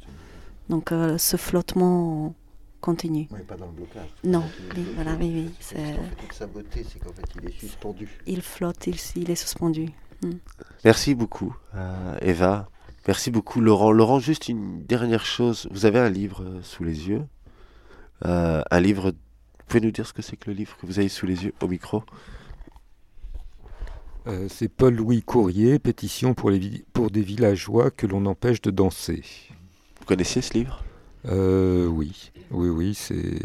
Donc, 0.68 0.90
ce 0.90 1.36
flottement 1.36 2.34
continue. 2.80 3.28
Oui, 3.30 3.40
pas 3.46 3.56
dans 3.56 3.66
le 3.66 3.72
blocage. 3.72 4.08
Non, 4.24 4.44
oui, 4.76 4.84
voilà, 4.94 5.14
oui, 5.14 5.32
oui. 5.34 5.50
C'est... 5.60 5.96
Sa 6.32 6.46
beauté, 6.46 6.84
c'est 6.88 6.98
qu'en 6.98 7.12
fait, 7.12 7.24
il 7.40 7.48
est 7.48 7.58
suspendu. 7.58 8.08
Il 8.26 8.42
flotte, 8.42 8.86
il, 8.86 8.96
il 9.16 9.30
est 9.30 9.36
suspendu. 9.36 9.90
Hmm. 10.22 10.38
Merci 10.84 11.14
beaucoup, 11.14 11.56
euh, 11.74 12.18
Eva. 12.22 12.68
Merci 13.06 13.30
beaucoup, 13.30 13.60
Laurent. 13.60 13.92
Laurent, 13.92 14.18
juste 14.18 14.48
une 14.48 14.84
dernière 14.84 15.24
chose. 15.24 15.68
Vous 15.70 15.86
avez 15.86 15.98
un 15.98 16.10
livre 16.10 16.42
euh, 16.42 16.62
sous 16.62 16.84
les 16.84 17.08
yeux. 17.08 17.24
Euh, 18.24 18.62
un 18.70 18.80
livre. 18.80 19.10
Vous 19.10 19.64
pouvez 19.66 19.80
nous 19.80 19.90
dire 19.90 20.06
ce 20.06 20.12
que 20.12 20.22
c'est 20.22 20.36
que 20.36 20.50
le 20.50 20.56
livre 20.56 20.76
que 20.76 20.86
vous 20.86 20.98
avez 20.98 21.08
sous 21.08 21.26
les 21.26 21.44
yeux 21.44 21.54
au 21.60 21.68
micro? 21.68 22.02
C'est 24.50 24.68
Paul-Louis 24.68 25.22
Courrier, 25.22 25.78
pétition 25.78 26.34
pour, 26.34 26.50
les 26.50 26.84
pour 26.92 27.10
des 27.10 27.22
villageois 27.22 27.90
que 27.90 28.06
l'on 28.06 28.26
empêche 28.26 28.60
de 28.60 28.70
danser. 28.70 29.22
Vous 29.98 30.04
connaissiez 30.04 30.42
ce 30.42 30.52
livre? 30.52 30.84
Euh, 31.26 31.86
Oui, 31.86 32.32
oui, 32.50 32.68
oui, 32.68 32.94
c'est. 32.94 33.40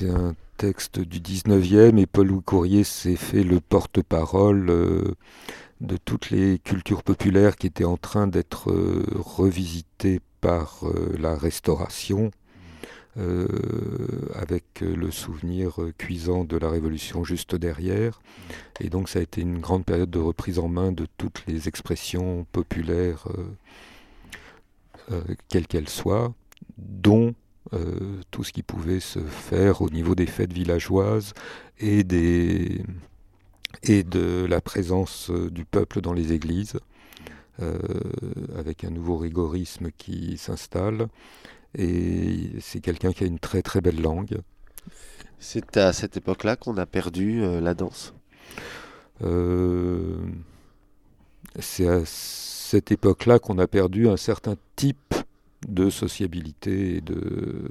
Un 0.00 0.34
texte 0.56 0.98
du 0.98 1.20
19e 1.20 1.98
et 1.98 2.06
Paul-Louis 2.06 2.42
Courrier 2.42 2.84
s'est 2.84 3.16
fait 3.16 3.44
le 3.44 3.60
porte-parole 3.60 4.70
euh, 4.70 5.14
de 5.82 5.98
toutes 5.98 6.30
les 6.30 6.58
cultures 6.58 7.02
populaires 7.02 7.56
qui 7.56 7.66
étaient 7.66 7.84
en 7.84 7.98
train 7.98 8.26
d'être 8.26 8.70
euh, 8.70 9.04
revisitées 9.14 10.20
par 10.40 10.84
la 11.18 11.36
restauration. 11.36 12.30
avec 14.36 14.80
le 14.80 15.10
souvenir 15.10 15.78
cuisant 15.98 16.44
de 16.44 16.56
la 16.56 16.70
Révolution 16.70 17.24
juste 17.24 17.56
derrière. 17.56 18.20
Et 18.80 18.88
donc 18.90 19.08
ça 19.08 19.18
a 19.18 19.22
été 19.22 19.40
une 19.40 19.58
grande 19.58 19.84
période 19.84 20.10
de 20.10 20.20
reprise 20.20 20.60
en 20.60 20.68
main 20.68 20.92
de 20.92 21.06
toutes 21.18 21.42
les 21.48 21.66
expressions 21.66 22.46
populaires 22.52 23.26
euh, 25.10 25.22
quelle 25.48 25.66
qu'elle 25.66 25.88
soit, 25.88 26.34
dont 26.76 27.34
euh, 27.72 28.20
tout 28.30 28.44
ce 28.44 28.52
qui 28.52 28.62
pouvait 28.62 29.00
se 29.00 29.20
faire 29.20 29.82
au 29.82 29.90
niveau 29.90 30.14
des 30.14 30.26
fêtes 30.26 30.52
villageoises 30.52 31.32
et, 31.78 32.04
des, 32.04 32.82
et 33.82 34.02
de 34.02 34.46
la 34.48 34.60
présence 34.60 35.30
euh, 35.30 35.50
du 35.50 35.64
peuple 35.64 36.00
dans 36.00 36.12
les 36.12 36.32
églises, 36.32 36.78
avec 38.56 38.84
un 38.84 38.90
nouveau 38.90 39.16
rigorisme 39.16 39.90
qui 39.98 40.38
s'installe. 40.38 41.08
Et 41.76 42.52
c'est 42.60 42.78
quelqu'un 42.80 43.12
qui 43.12 43.24
a 43.24 43.26
une 43.26 43.40
très 43.40 43.62
très 43.62 43.80
belle 43.80 44.00
langue. 44.00 44.38
C'est 45.40 45.76
à 45.76 45.92
cette 45.92 46.16
époque-là 46.16 46.54
qu'on 46.54 46.76
a 46.76 46.86
perdu 46.86 47.40
la 47.60 47.74
danse? 47.74 48.14
C'est 51.58 51.88
à 51.88 52.04
cette 52.68 52.92
époque-là 52.92 53.38
qu'on 53.38 53.58
a 53.58 53.66
perdu 53.66 54.08
un 54.08 54.18
certain 54.18 54.56
type 54.76 55.14
de 55.66 55.88
sociabilité 55.88 56.96
et 56.96 57.00
de, 57.00 57.62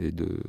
et 0.00 0.10
de, 0.10 0.40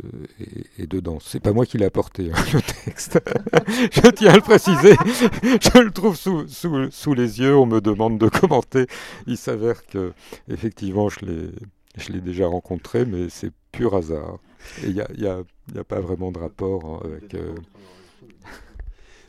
et, 0.78 0.88
de 0.88 1.00
danse. 1.02 1.26
C'est 1.28 1.42
pas 1.42 1.52
moi 1.52 1.66
qui 1.66 1.78
l'ai 1.78 1.86
apporté, 1.86 2.32
hein, 2.32 2.46
le 2.54 2.62
texte. 2.62 3.20
je 3.92 4.10
tiens 4.12 4.32
à 4.32 4.36
le 4.36 4.42
préciser. 4.42 4.94
je 5.44 5.80
le 5.80 5.92
trouve 5.92 6.16
sous, 6.16 6.48
sous, 6.48 6.90
sous, 6.92 7.14
les 7.14 7.42
yeux. 7.42 7.58
On 7.58 7.66
me 7.66 7.82
demande 7.82 8.18
de 8.18 8.30
commenter. 8.30 8.88
Il 9.28 9.38
s'avère 9.38 9.86
que, 9.86 10.14
effectivement, 10.48 11.10
je 11.10 11.26
l'ai, 11.26 11.50
je 11.98 12.14
l'ai 12.14 12.22
déjà 12.22 12.48
rencontré, 12.48 13.06
mais 13.06 13.28
c'est 13.28 13.52
pur 13.74 13.96
hasard. 13.96 14.40
Il 14.84 14.94
n'y 14.94 15.02
a, 15.02 15.08
y 15.14 15.28
a, 15.28 15.42
y 15.74 15.78
a, 15.78 15.84
pas 15.84 16.00
vraiment 16.00 16.32
de 16.32 16.40
rapport 16.40 16.86
hein, 16.86 17.00
avec. 17.04 17.34
Euh, 17.34 17.54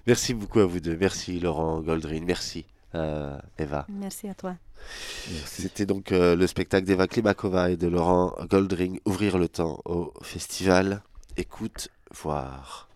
Merci 0.07 0.33
beaucoup 0.33 0.61
à 0.61 0.67
vous 0.67 0.79
deux. 0.79 0.97
Merci 0.97 1.41
Laurent 1.41 1.81
Goldrin. 1.81 2.21
Merci 2.25 2.65
euh, 2.97 3.39
Eva. 3.59 3.87
Merci 3.89 4.29
à 4.29 4.35
toi. 4.35 4.55
C'était 5.45 5.87
donc 5.87 6.13
euh, 6.13 6.37
le 6.37 6.47
spectacle 6.47 6.87
d'Eva 6.87 7.07
Klimakova 7.07 7.71
et 7.71 7.77
de 7.77 7.89
Laurent 7.89 8.35
Goldring, 8.51 9.01
Ouvrir 9.05 9.39
le 9.39 9.49
temps 9.49 9.81
au 9.85 10.13
festival. 10.23 11.03
Écoute, 11.37 11.89
voir. 12.15 12.89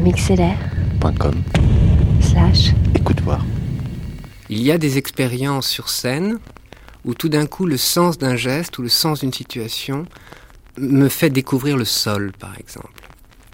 mixlr.com 0.00 1.42
slash 2.20 2.70
écoute 2.94 3.20
voir. 3.20 3.44
Il 4.48 4.62
y 4.62 4.70
a 4.70 4.78
des 4.78 4.96
expériences 4.96 5.68
sur 5.68 5.88
scène 5.88 6.38
où 7.04 7.14
tout 7.14 7.28
d'un 7.28 7.46
coup 7.46 7.66
le 7.66 7.76
sens 7.76 8.16
d'un 8.18 8.36
geste 8.36 8.78
ou 8.78 8.82
le 8.82 8.88
sens 8.88 9.20
d'une 9.20 9.32
situation 9.32 10.06
me 10.78 11.08
fait 11.08 11.30
découvrir 11.30 11.76
le 11.76 11.84
sol, 11.84 12.32
par 12.38 12.58
exemple. 12.58 12.97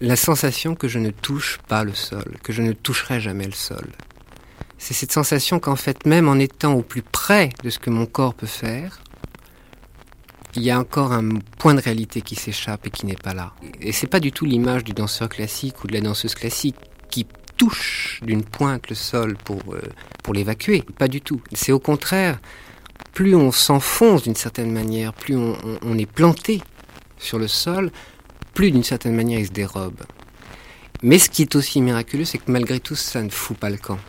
La 0.05 0.15
sensation 0.15 0.75
que 0.75 0.87
je 0.87 0.99
ne 0.99 1.09
touche 1.09 1.57
pas 1.67 1.83
le 1.83 1.95
sol, 1.95 2.37
que 2.43 2.53
je 2.53 2.61
ne 2.61 2.73
toucherai 2.73 3.19
jamais 3.19 3.47
le 3.47 3.53
sol. 3.53 3.87
C'est 4.77 4.93
cette 4.93 5.11
sensation 5.11 5.59
qu'en 5.59 5.75
fait, 5.75 6.05
même 6.05 6.27
en 6.27 6.35
étant 6.35 6.73
au 6.73 6.83
plus 6.83 7.01
près 7.01 7.49
de 7.63 7.71
ce 7.71 7.79
que 7.79 7.89
mon 7.89 8.05
corps 8.05 8.35
peut 8.35 8.45
faire, 8.45 9.01
il 10.55 10.61
y 10.61 10.69
a 10.69 10.79
encore 10.79 11.11
un 11.11 11.39
point 11.57 11.73
de 11.73 11.81
réalité 11.81 12.21
qui 12.21 12.35
s'échappe 12.35 12.85
et 12.85 12.91
qui 12.91 13.07
n'est 13.07 13.15
pas 13.15 13.33
là. 13.33 13.53
Et 13.81 13.91
c'est 13.91 14.05
pas 14.05 14.19
du 14.19 14.31
tout 14.31 14.45
l'image 14.45 14.83
du 14.83 14.93
danseur 14.93 15.27
classique 15.27 15.83
ou 15.83 15.87
de 15.87 15.93
la 15.93 16.01
danseuse 16.01 16.35
classique 16.35 16.75
qui 17.09 17.25
touche 17.57 18.19
d'une 18.21 18.43
pointe 18.43 18.87
le 18.89 18.95
sol 18.95 19.35
pour, 19.43 19.73
euh, 19.73 19.81
pour 20.23 20.35
l'évacuer. 20.35 20.83
Pas 20.99 21.07
du 21.07 21.21
tout. 21.21 21.41
C'est 21.53 21.71
au 21.71 21.79
contraire, 21.79 22.37
plus 23.11 23.33
on 23.33 23.51
s'enfonce 23.51 24.21
d'une 24.21 24.35
certaine 24.35 24.71
manière, 24.71 25.13
plus 25.13 25.35
on, 25.35 25.57
on, 25.81 25.97
est 25.97 26.05
planté 26.05 26.61
sur 27.17 27.39
le 27.39 27.47
sol, 27.47 27.89
plus 28.55 28.71
d'une 28.71 28.83
certaine 28.83 29.15
manière 29.15 29.39
il 29.39 29.47
se 29.47 29.51
dérobe. 29.51 30.01
Mais 31.03 31.19
ce 31.19 31.29
qui 31.29 31.43
est 31.43 31.55
aussi 31.55 31.81
miraculeux, 31.81 32.25
c'est 32.25 32.39
que 32.39 32.49
malgré 32.49 32.79
tout, 32.79 32.95
ça 32.95 33.21
ne 33.21 33.29
fout 33.29 33.57
pas 33.57 33.69
le 33.69 33.77
camp. 33.77 33.99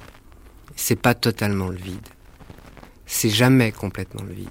C'est 0.76 0.96
pas 0.96 1.14
totalement 1.14 1.68
le 1.68 1.76
vide. 1.76 2.08
C'est 3.04 3.28
jamais 3.28 3.72
complètement 3.72 4.22
le 4.22 4.32
vide. 4.32 4.48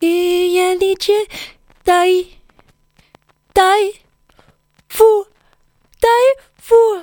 Il 0.00 0.52
y 0.54 0.60
a 0.60 0.74
fou, 4.88 5.24
taille, 6.00 6.34
fou. 6.60 7.02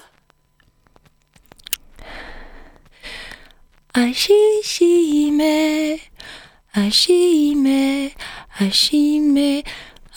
Ashime, 6.76 8.13
ashime, 8.59 9.63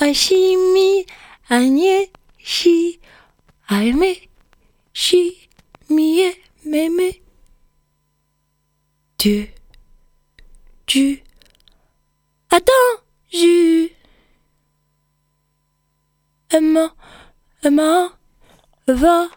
ashimi, 0.01 1.07
anye, 1.49 2.11
shi, 2.39 3.01
aime, 3.71 4.29
shi, 4.93 5.49
mie, 5.89 6.35
meme. 6.65 7.13
Dieu, 9.19 9.49
Dieu. 10.87 11.19
Attends, 12.51 13.03
Ju. 13.31 13.91
Emma, 16.51 16.95
Emma, 17.63 18.19
va. 18.87 19.29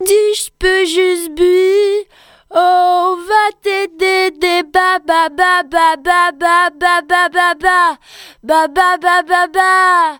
Dis, 0.00 0.50
je 0.60 0.84
juste 0.86 1.34
bu. 1.34 2.06
Oh, 2.52 3.16
va 3.28 3.52
t'aider 3.62 4.32
des 4.32 4.64
ba 4.64 4.98
ba 5.06 5.28
ba 5.28 5.62
ba 5.62 5.94
ba 5.96 6.32
ba 6.32 6.70
ba 6.72 7.00
ba 7.06 7.28
ba 7.28 7.54
ba 7.54 7.96
ba 8.42 8.66
ba 8.66 8.96
ba 8.98 9.22
ba 9.22 9.46
ba 9.52 10.10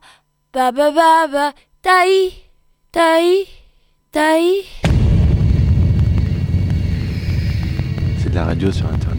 ba 0.52 0.70
ba 0.70 0.90
ba 0.92 1.26
ba 1.26 1.52
taï 1.82 2.30
taï 2.92 3.46
taï 4.12 4.62
C'est 8.18 8.30
de 8.30 8.34
la 8.36 8.44
radio 8.44 8.70
sur 8.70 8.86
internet. 8.86 9.09